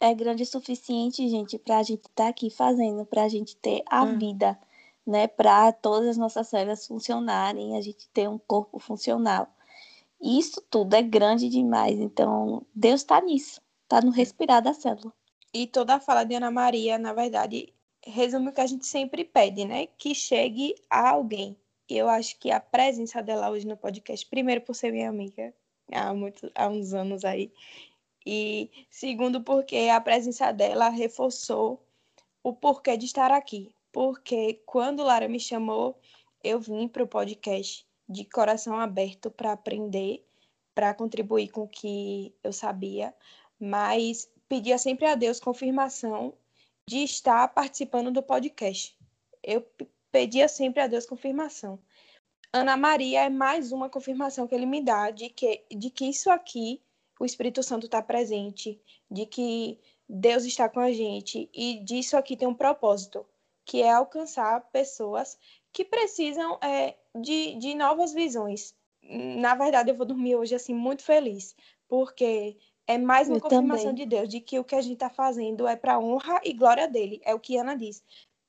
É 0.01 0.15
grande 0.15 0.43
o 0.43 0.47
suficiente, 0.47 1.29
gente, 1.29 1.59
para 1.59 1.79
a 1.79 1.83
gente 1.83 2.07
estar 2.07 2.29
aqui 2.29 2.51
fazendo, 2.51 3.05
para 3.07 3.25
a 3.25 3.29
gente 3.29 3.57
ter 3.57 3.83
a 3.89 4.05
Hum. 4.05 4.19
vida, 4.19 4.59
né? 5.07 5.27
Para 5.27 5.73
todas 5.73 6.11
as 6.11 6.17
nossas 6.17 6.49
células 6.49 6.87
funcionarem, 6.87 7.77
a 7.77 7.81
gente 7.81 8.09
ter 8.11 8.29
um 8.29 8.39
corpo 8.39 8.79
funcional. 8.79 9.49
Isso 10.21 10.61
tudo 10.71 10.95
é 10.95 11.03
grande 11.03 11.49
demais. 11.49 11.99
Então, 11.99 12.65
Deus 12.75 13.01
está 13.01 13.21
nisso, 13.21 13.61
está 13.83 14.01
no 14.01 14.11
respirar 14.11 14.63
da 14.63 14.73
célula. 14.73 15.13
E 15.53 15.67
toda 15.67 15.95
a 15.95 16.01
fala 16.01 16.25
de 16.25 16.35
Ana 16.35 16.51
Maria, 16.51 16.99
na 16.99 17.13
verdade, 17.13 17.73
resume 18.05 18.49
o 18.49 18.53
que 18.53 18.61
a 18.61 18.67
gente 18.67 18.87
sempre 18.87 19.25
pede, 19.25 19.65
né? 19.65 19.87
Que 19.99 20.15
chegue 20.15 20.75
a 20.91 21.11
alguém. 21.11 21.57
Eu 21.89 22.09
acho 22.09 22.39
que 22.39 22.51
a 22.51 22.59
presença 22.61 23.23
dela 23.23 23.51
hoje 23.51 23.67
no 23.67 23.77
podcast, 23.77 24.27
primeiro 24.27 24.63
por 24.63 24.75
ser 24.75 24.91
minha 24.91 25.09
amiga 25.09 25.55
há, 25.93 26.15
muito, 26.15 26.51
há 26.55 26.69
uns 26.69 26.95
anos 26.95 27.25
aí, 27.25 27.53
e 28.25 28.71
segundo 28.91 29.43
porque 29.43 29.77
a 29.93 30.01
presença 30.01 30.51
dela 30.51 30.89
reforçou 30.89 31.83
o 32.43 32.53
porquê 32.53 32.97
de 32.97 33.05
estar 33.05 33.31
aqui. 33.31 33.75
Porque 33.95 34.61
quando 34.67 35.05
Lara 35.05 35.29
me 35.29 35.39
chamou, 35.39 35.97
eu 36.43 36.59
vim 36.59 36.89
para 36.89 37.05
o 37.05 37.07
podcast 37.07 37.87
de 38.09 38.25
coração 38.25 38.77
aberto 38.77 39.31
para 39.31 39.53
aprender, 39.53 40.27
para 40.75 40.93
contribuir 40.93 41.49
com 41.51 41.63
o 41.63 41.69
que 41.69 42.35
eu 42.43 42.53
sabia, 42.53 43.15
mas 43.59 44.29
pedia 44.49 44.79
sempre 44.79 45.07
a 45.07 45.15
Deus 45.15 45.39
confirmação 45.39 46.35
de 46.89 47.05
estar 47.05 47.47
participando 47.55 48.11
do 48.11 48.21
podcast. 48.21 48.99
Eu 49.41 49.65
pedia 50.11 50.49
sempre 50.49 50.83
a 50.83 50.89
Deus 50.89 51.07
confirmação. 51.07 51.79
Ana 52.53 52.77
Maria 52.77 53.23
é 53.23 53.29
mais 53.29 53.71
uma 53.71 53.89
confirmação 53.89 54.49
que 54.49 54.57
ele 54.57 54.67
me 54.67 54.83
dá 54.83 55.13
de 55.13 55.29
que, 55.29 55.63
de 55.71 55.89
que 55.89 56.07
isso 56.07 56.33
aqui, 56.33 56.83
o 57.21 57.25
Espírito 57.25 57.63
Santo 57.63 57.87
está 57.87 58.03
presente, 58.03 58.81
de 59.09 59.25
que 59.25 59.79
Deus 60.09 60.45
está 60.45 60.69
com 60.69 60.81
a 60.81 60.91
gente 60.91 61.49
e 61.55 61.79
disso 61.79 62.17
aqui 62.17 62.37
tem 62.37 62.49
um 62.49 62.55
propósito, 62.55 63.25
que 63.65 63.83
é 63.83 63.91
alcançar 63.91 64.61
pessoas 64.71 65.39
que 65.73 65.85
precisam 65.85 66.59
é, 66.63 66.95
de, 67.15 67.55
de 67.57 67.75
novas 67.75 68.13
visões. 68.13 68.75
Na 69.03 69.55
verdade, 69.55 69.91
eu 69.91 69.97
vou 69.97 70.07
dormir 70.07 70.37
hoje 70.37 70.55
assim 70.55 70.75
muito 70.75 71.03
feliz, 71.03 71.55
porque 71.89 72.57
é 72.87 72.99
mais 72.99 73.29
uma 73.29 73.39
eu 73.39 73.41
confirmação 73.41 73.91
também. 73.91 74.07
de 74.07 74.17
Deus 74.17 74.29
de 74.29 74.41
que 74.41 74.59
o 74.59 74.65
que 74.65 74.75
a 74.75 74.81
gente 74.81 74.95
está 74.95 75.11
fazendo 75.11 75.67
é 75.67 75.77
para 75.77 75.99
honra 75.99 76.41
e 76.45 76.53
glória 76.53 76.87
dele. 76.87 77.21
É 77.25 77.35
o 77.35 77.41
que 77.41 77.57
Ana 77.57 77.75
diz. 77.75 78.03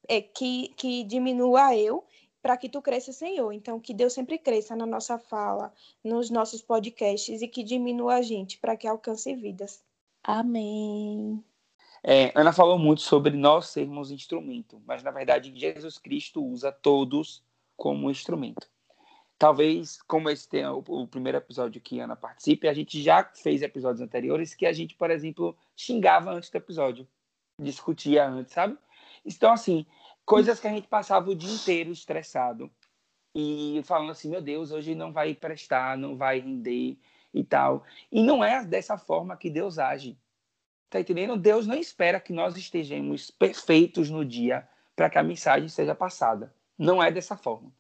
É 0.08 0.22
que, 0.22 0.70
que 0.78 1.04
diminua 1.04 1.76
eu 1.76 2.04
para 2.42 2.58
que 2.58 2.70
tu 2.70 2.80
cresça, 2.80 3.12
Senhor. 3.12 3.52
Então, 3.54 3.80
que 3.80 3.92
Deus 3.94 4.14
sempre 4.14 4.38
cresça 4.38 4.76
na 4.76 4.86
nossa 4.86 5.18
fala, 5.18 5.74
nos 6.04 6.30
nossos 6.30 6.62
podcasts 6.62 7.42
e 7.42 7.48
que 7.48 7.64
diminua 7.64 8.16
a 8.16 8.22
gente 8.22 8.60
para 8.60 8.78
que 8.78 8.88
alcance 8.88 9.34
vidas. 9.34 9.84
Amém. 10.24 11.44
É, 12.08 12.32
Ana 12.36 12.54
falou 12.54 12.78
muito 12.78 13.02
sobre 13.02 13.36
nós 13.36 13.70
sermos 13.70 14.12
instrumento, 14.12 14.80
mas 14.86 15.02
na 15.02 15.10
verdade 15.10 15.52
Jesus 15.56 15.98
Cristo 15.98 16.46
usa 16.46 16.72
todos 16.72 17.44
como 17.76 18.12
instrumento. 18.12 18.70
Talvez, 19.40 20.00
como 20.04 20.30
esse 20.30 20.48
tem 20.48 20.64
o, 20.68 20.84
o, 20.88 21.08
primeiro 21.08 21.40
episódio 21.40 21.82
que 21.82 22.00
Ana 22.00 22.16
participe, 22.16 22.68
a 22.68 22.74
gente 22.76 23.02
já 23.02 23.24
fez 23.24 23.64
episódios 23.64 24.02
anteriores 24.02 24.54
que 24.54 24.68
a 24.68 24.72
gente, 24.72 24.94
por 24.94 25.10
exemplo, 25.10 25.58
xingava 25.76 26.32
antes 26.32 26.52
do 26.52 26.58
episódio, 26.58 27.08
discutia 27.60 28.28
antes, 28.28 28.54
sabe? 28.54 28.78
Então, 29.26 29.52
assim, 29.52 29.84
coisas 30.24 30.60
que 30.60 30.68
a 30.68 30.72
gente 30.72 30.88
passava 30.88 31.32
o 31.32 31.36
dia 31.36 31.52
inteiro 31.52 31.92
estressado 31.92 32.70
e 33.36 33.82
falando 33.84 34.12
assim, 34.12 34.30
meu 34.30 34.44
Deus, 34.44 34.72
hoje 34.72 34.94
não 34.94 35.12
vai 35.12 35.34
prestar, 35.34 35.98
não 35.98 36.16
vai 36.16 36.40
render 36.40 37.00
e 37.34 37.44
tal. 37.44 37.84
E 38.12 38.22
não 38.22 38.44
é 38.44 38.64
dessa 38.64 38.96
forma 38.96 39.36
que 39.36 39.50
Deus 39.50 39.80
age. 39.80 40.16
Tá 40.90 41.00
entendendo? 41.00 41.38
Deus 41.38 41.68
não 41.68 41.76
espera 41.76 42.20
que 42.20 42.32
nós 42.32 42.56
estejamos 42.56 43.32
perfeitos 43.32 44.10
no 44.10 44.24
dia 44.24 44.68
para 44.96 45.10
que 45.10 45.18
a 45.18 45.24
mensagem 45.24 45.68
seja 45.68 45.94
passada. 45.94 46.54
Não 46.78 47.02
é 47.02 47.12
dessa 47.12 47.36
forma. 47.36 47.72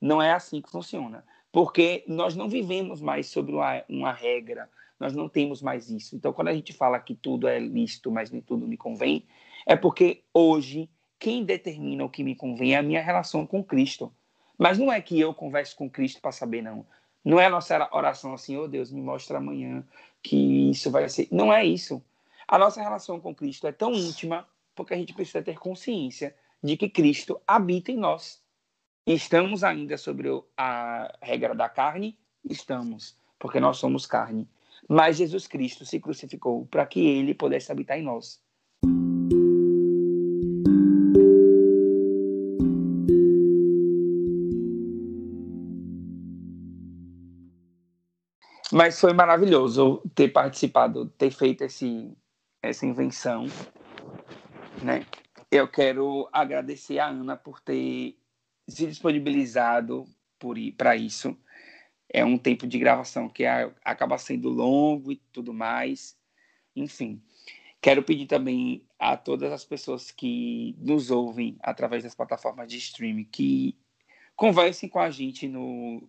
Não 0.00 0.20
é 0.20 0.32
assim 0.32 0.60
que 0.60 0.70
funciona. 0.70 1.24
Porque 1.52 2.04
nós 2.06 2.36
não 2.36 2.48
vivemos 2.48 3.00
mais 3.00 3.28
sobre 3.28 3.54
uma, 3.54 3.82
uma 3.88 4.12
regra, 4.12 4.68
nós 4.98 5.14
não 5.14 5.28
temos 5.28 5.62
mais 5.62 5.90
isso. 5.90 6.16
Então, 6.16 6.32
quando 6.32 6.48
a 6.48 6.54
gente 6.54 6.72
fala 6.72 6.98
que 6.98 7.14
tudo 7.14 7.48
é 7.48 7.58
lícito, 7.58 8.10
mas 8.10 8.30
nem 8.30 8.40
tudo 8.40 8.66
me 8.66 8.76
convém, 8.76 9.24
é 9.66 9.76
porque 9.76 10.22
hoje 10.32 10.88
quem 11.18 11.44
determina 11.44 12.04
o 12.04 12.10
que 12.10 12.22
me 12.22 12.34
convém 12.34 12.74
é 12.74 12.78
a 12.78 12.82
minha 12.82 13.02
relação 13.02 13.46
com 13.46 13.62
Cristo. 13.62 14.12
Mas 14.58 14.78
não 14.78 14.92
é 14.92 15.00
que 15.00 15.18
eu 15.18 15.34
converse 15.34 15.74
com 15.74 15.88
Cristo 15.88 16.20
para 16.20 16.32
saber, 16.32 16.62
não. 16.62 16.86
Não 17.24 17.40
é 17.40 17.46
a 17.46 17.50
nossa 17.50 17.88
oração 17.92 18.34
assim, 18.34 18.56
oh 18.56 18.68
Deus, 18.68 18.92
me 18.92 19.00
mostra 19.00 19.38
amanhã 19.38 19.84
que 20.22 20.70
isso 20.70 20.90
vai 20.90 21.08
ser. 21.08 21.28
Não 21.30 21.52
é 21.52 21.64
isso. 21.64 22.02
A 22.48 22.58
nossa 22.58 22.80
relação 22.80 23.18
com 23.18 23.34
Cristo 23.34 23.66
é 23.66 23.72
tão 23.72 23.92
íntima 23.92 24.46
porque 24.72 24.94
a 24.94 24.96
gente 24.96 25.12
precisa 25.12 25.42
ter 25.42 25.58
consciência 25.58 26.32
de 26.62 26.76
que 26.76 26.88
Cristo 26.88 27.40
habita 27.44 27.90
em 27.90 27.96
nós. 27.96 28.40
Estamos 29.04 29.64
ainda 29.64 29.98
sobre 29.98 30.28
a 30.56 31.12
regra 31.20 31.56
da 31.56 31.68
carne? 31.68 32.16
Estamos, 32.48 33.18
porque 33.36 33.58
nós 33.58 33.78
somos 33.78 34.06
carne. 34.06 34.48
Mas 34.88 35.16
Jesus 35.16 35.48
Cristo 35.48 35.84
se 35.84 35.98
crucificou 35.98 36.66
para 36.66 36.86
que 36.86 37.00
ele 37.00 37.34
pudesse 37.34 37.72
habitar 37.72 37.98
em 37.98 38.02
nós. 38.02 38.40
Mas 48.72 49.00
foi 49.00 49.12
maravilhoso 49.12 50.00
ter 50.14 50.28
participado, 50.28 51.06
ter 51.18 51.30
feito 51.32 51.64
esse, 51.64 52.16
essa 52.68 52.86
invenção, 52.86 53.46
né? 54.82 55.04
Eu 55.50 55.68
quero 55.68 56.28
agradecer 56.32 56.98
a 56.98 57.06
Ana 57.06 57.36
por 57.36 57.60
ter 57.60 58.16
se 58.68 58.86
disponibilizado 58.86 60.04
para 60.76 60.96
isso. 60.96 61.36
É 62.12 62.24
um 62.24 62.38
tempo 62.38 62.66
de 62.66 62.78
gravação 62.78 63.28
que 63.28 63.44
acaba 63.46 64.18
sendo 64.18 64.48
longo 64.48 65.12
e 65.12 65.16
tudo 65.32 65.52
mais. 65.52 66.16
Enfim, 66.74 67.22
quero 67.80 68.02
pedir 68.02 68.26
também 68.26 68.84
a 68.98 69.16
todas 69.16 69.52
as 69.52 69.64
pessoas 69.64 70.10
que 70.10 70.76
nos 70.78 71.10
ouvem 71.10 71.56
através 71.60 72.02
das 72.02 72.14
plataformas 72.14 72.68
de 72.68 72.78
streaming 72.78 73.24
que 73.24 73.76
conversem 74.34 74.88
com 74.88 74.98
a 74.98 75.10
gente 75.10 75.48
no, 75.48 76.08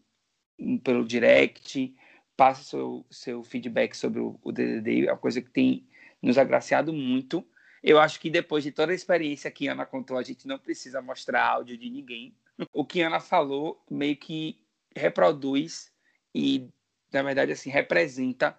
pelo 0.83 1.05
direct, 1.05 1.95
passe 2.35 2.65
seu, 2.65 3.05
seu 3.09 3.43
feedback 3.43 3.95
sobre 3.95 4.19
o, 4.19 4.39
o 4.43 4.51
DDD, 4.51 5.07
é 5.07 5.11
uma 5.11 5.17
coisa 5.17 5.41
que 5.41 5.49
tem 5.49 5.86
nos 6.21 6.37
agraciado 6.37 6.91
muito. 6.93 7.45
Eu 7.83 7.99
acho 7.99 8.19
que 8.19 8.29
depois 8.29 8.63
de 8.63 8.71
toda 8.71 8.91
a 8.91 8.95
experiência 8.95 9.51
que 9.51 9.67
Ana 9.67 9.85
contou, 9.85 10.17
a 10.17 10.23
gente 10.23 10.47
não 10.47 10.57
precisa 10.57 11.01
mostrar 11.01 11.45
áudio 11.45 11.77
de 11.77 11.89
ninguém. 11.89 12.35
O 12.73 12.83
que 12.83 13.01
Ana 13.01 13.19
falou 13.19 13.83
meio 13.89 14.17
que 14.17 14.59
reproduz 14.95 15.91
e, 16.33 16.67
na 17.11 17.21
verdade, 17.21 17.51
assim, 17.51 17.69
representa 17.69 18.57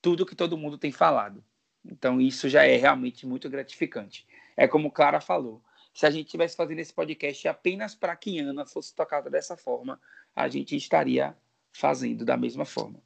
tudo 0.00 0.26
que 0.26 0.36
todo 0.36 0.58
mundo 0.58 0.76
tem 0.76 0.92
falado. 0.92 1.42
Então, 1.84 2.20
isso 2.20 2.48
já 2.48 2.64
é 2.64 2.76
realmente 2.76 3.26
muito 3.26 3.48
gratificante. 3.48 4.26
É 4.56 4.68
como 4.68 4.90
Clara 4.90 5.20
falou. 5.20 5.62
Se 5.94 6.06
a 6.06 6.10
gente 6.10 6.26
estivesse 6.26 6.56
fazendo 6.56 6.78
esse 6.78 6.92
podcast 6.92 7.48
apenas 7.48 7.94
para 7.94 8.14
que 8.16 8.38
Ana 8.38 8.64
fosse 8.64 8.94
tocada 8.94 9.28
dessa 9.28 9.56
forma, 9.56 10.00
a 10.34 10.48
gente 10.48 10.76
estaria 10.76 11.36
fazendo 11.72 12.24
da 12.24 12.36
mesma 12.36 12.64
forma. 12.64 13.02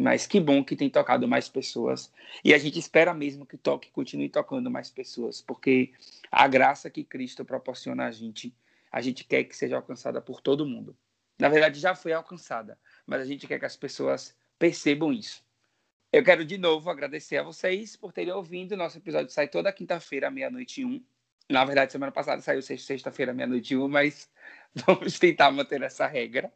Mas 0.00 0.26
que 0.26 0.40
bom 0.40 0.64
que 0.64 0.74
tem 0.74 0.88
tocado 0.88 1.28
mais 1.28 1.46
pessoas. 1.46 2.10
E 2.42 2.54
a 2.54 2.58
gente 2.58 2.78
espera 2.78 3.12
mesmo 3.12 3.44
que 3.44 3.58
toque, 3.58 3.90
continue 3.90 4.30
tocando 4.30 4.70
mais 4.70 4.88
pessoas, 4.88 5.42
porque 5.42 5.92
a 6.32 6.48
graça 6.48 6.88
que 6.88 7.04
Cristo 7.04 7.44
proporciona 7.44 8.06
a 8.06 8.10
gente, 8.10 8.54
a 8.90 9.02
gente 9.02 9.24
quer 9.24 9.44
que 9.44 9.54
seja 9.54 9.76
alcançada 9.76 10.18
por 10.22 10.40
todo 10.40 10.64
mundo. 10.64 10.96
Na 11.38 11.50
verdade, 11.50 11.78
já 11.78 11.94
foi 11.94 12.14
alcançada, 12.14 12.78
mas 13.06 13.20
a 13.20 13.26
gente 13.26 13.46
quer 13.46 13.58
que 13.58 13.66
as 13.66 13.76
pessoas 13.76 14.34
percebam 14.58 15.12
isso. 15.12 15.44
Eu 16.10 16.24
quero 16.24 16.46
de 16.46 16.56
novo 16.56 16.88
agradecer 16.88 17.36
a 17.36 17.42
vocês 17.42 17.94
por 17.94 18.10
terem 18.10 18.32
ouvido. 18.32 18.78
Nosso 18.78 18.96
episódio 18.96 19.30
sai 19.30 19.48
toda 19.48 19.70
quinta-feira, 19.70 20.30
meia-noite 20.30 20.80
e 20.80 20.84
um. 20.86 21.04
Na 21.46 21.62
verdade, 21.62 21.92
semana 21.92 22.10
passada 22.10 22.40
saiu 22.40 22.62
sexta-feira, 22.62 23.34
meia-noite 23.34 23.74
e 23.74 23.76
um, 23.76 23.86
mas 23.86 24.30
vamos 24.74 25.18
tentar 25.18 25.50
manter 25.50 25.82
essa 25.82 26.06
regra, 26.06 26.50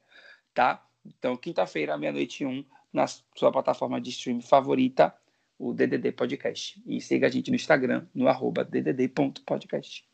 tá? 0.55 0.83
Então, 1.05 1.37
quinta-feira, 1.37 1.99
meia-noite 1.99 2.43
e 2.43 2.47
um, 2.47 2.65
na 2.95 3.07
sua 3.07 3.51
plataforma 3.51 4.01
de 4.01 4.11
streaming 4.11 4.41
favorita, 4.41 5.13
o 5.59 5.73
DDD 5.73 6.13
Podcast. 6.13 6.81
E 6.87 7.01
siga 7.01 7.27
a 7.27 7.31
gente 7.31 7.51
no 7.51 7.57
Instagram, 7.57 8.07
no 8.15 8.29
arroba 8.29 8.65
ddd.podcast. 8.65 10.05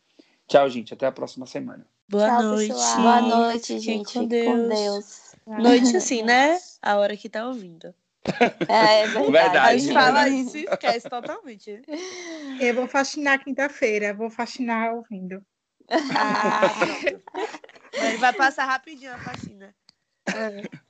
Tchau, 0.49 0.68
gente. 0.68 0.95
Até 0.95 1.07
a 1.07 1.12
próxima 1.12 1.47
semana. 1.47 1.87
Boa 2.09 2.26
Tchau, 2.26 2.43
noite. 2.43 2.72
Pessoal. 2.72 3.03
Boa 3.03 3.20
noite, 3.20 3.78
gente. 3.78 4.12
Com 4.14 4.26
Deus. 4.26 4.47
com 4.47 4.68
Deus. 4.68 5.35
Noite 5.47 5.95
assim, 5.97 6.22
né? 6.22 6.59
A 6.83 6.97
hora 6.97 7.16
que 7.16 7.28
tá 7.28 7.47
ouvindo. 7.47 7.95
É, 8.68 9.03
é 9.03 9.07
verdade. 9.07 9.31
verdade. 9.31 9.59
A 9.59 9.76
gente 9.76 9.93
fala 9.93 10.28
isso 10.28 10.57
e 10.57 10.64
esquece 10.64 11.09
totalmente. 11.09 11.83
Eu 12.61 12.74
vou 12.74 12.89
fascinar 12.89 13.45
quinta-feira. 13.45 14.12
Vou 14.12 14.31
fascinar 14.31 14.95
ouvindo. 14.95 15.45
Ah, 15.91 16.62
vai 18.18 18.33
passar 18.33 18.64
rapidinho 18.64 19.12
a 19.12 19.18
faxina. 19.18 19.74
É. 20.28 20.89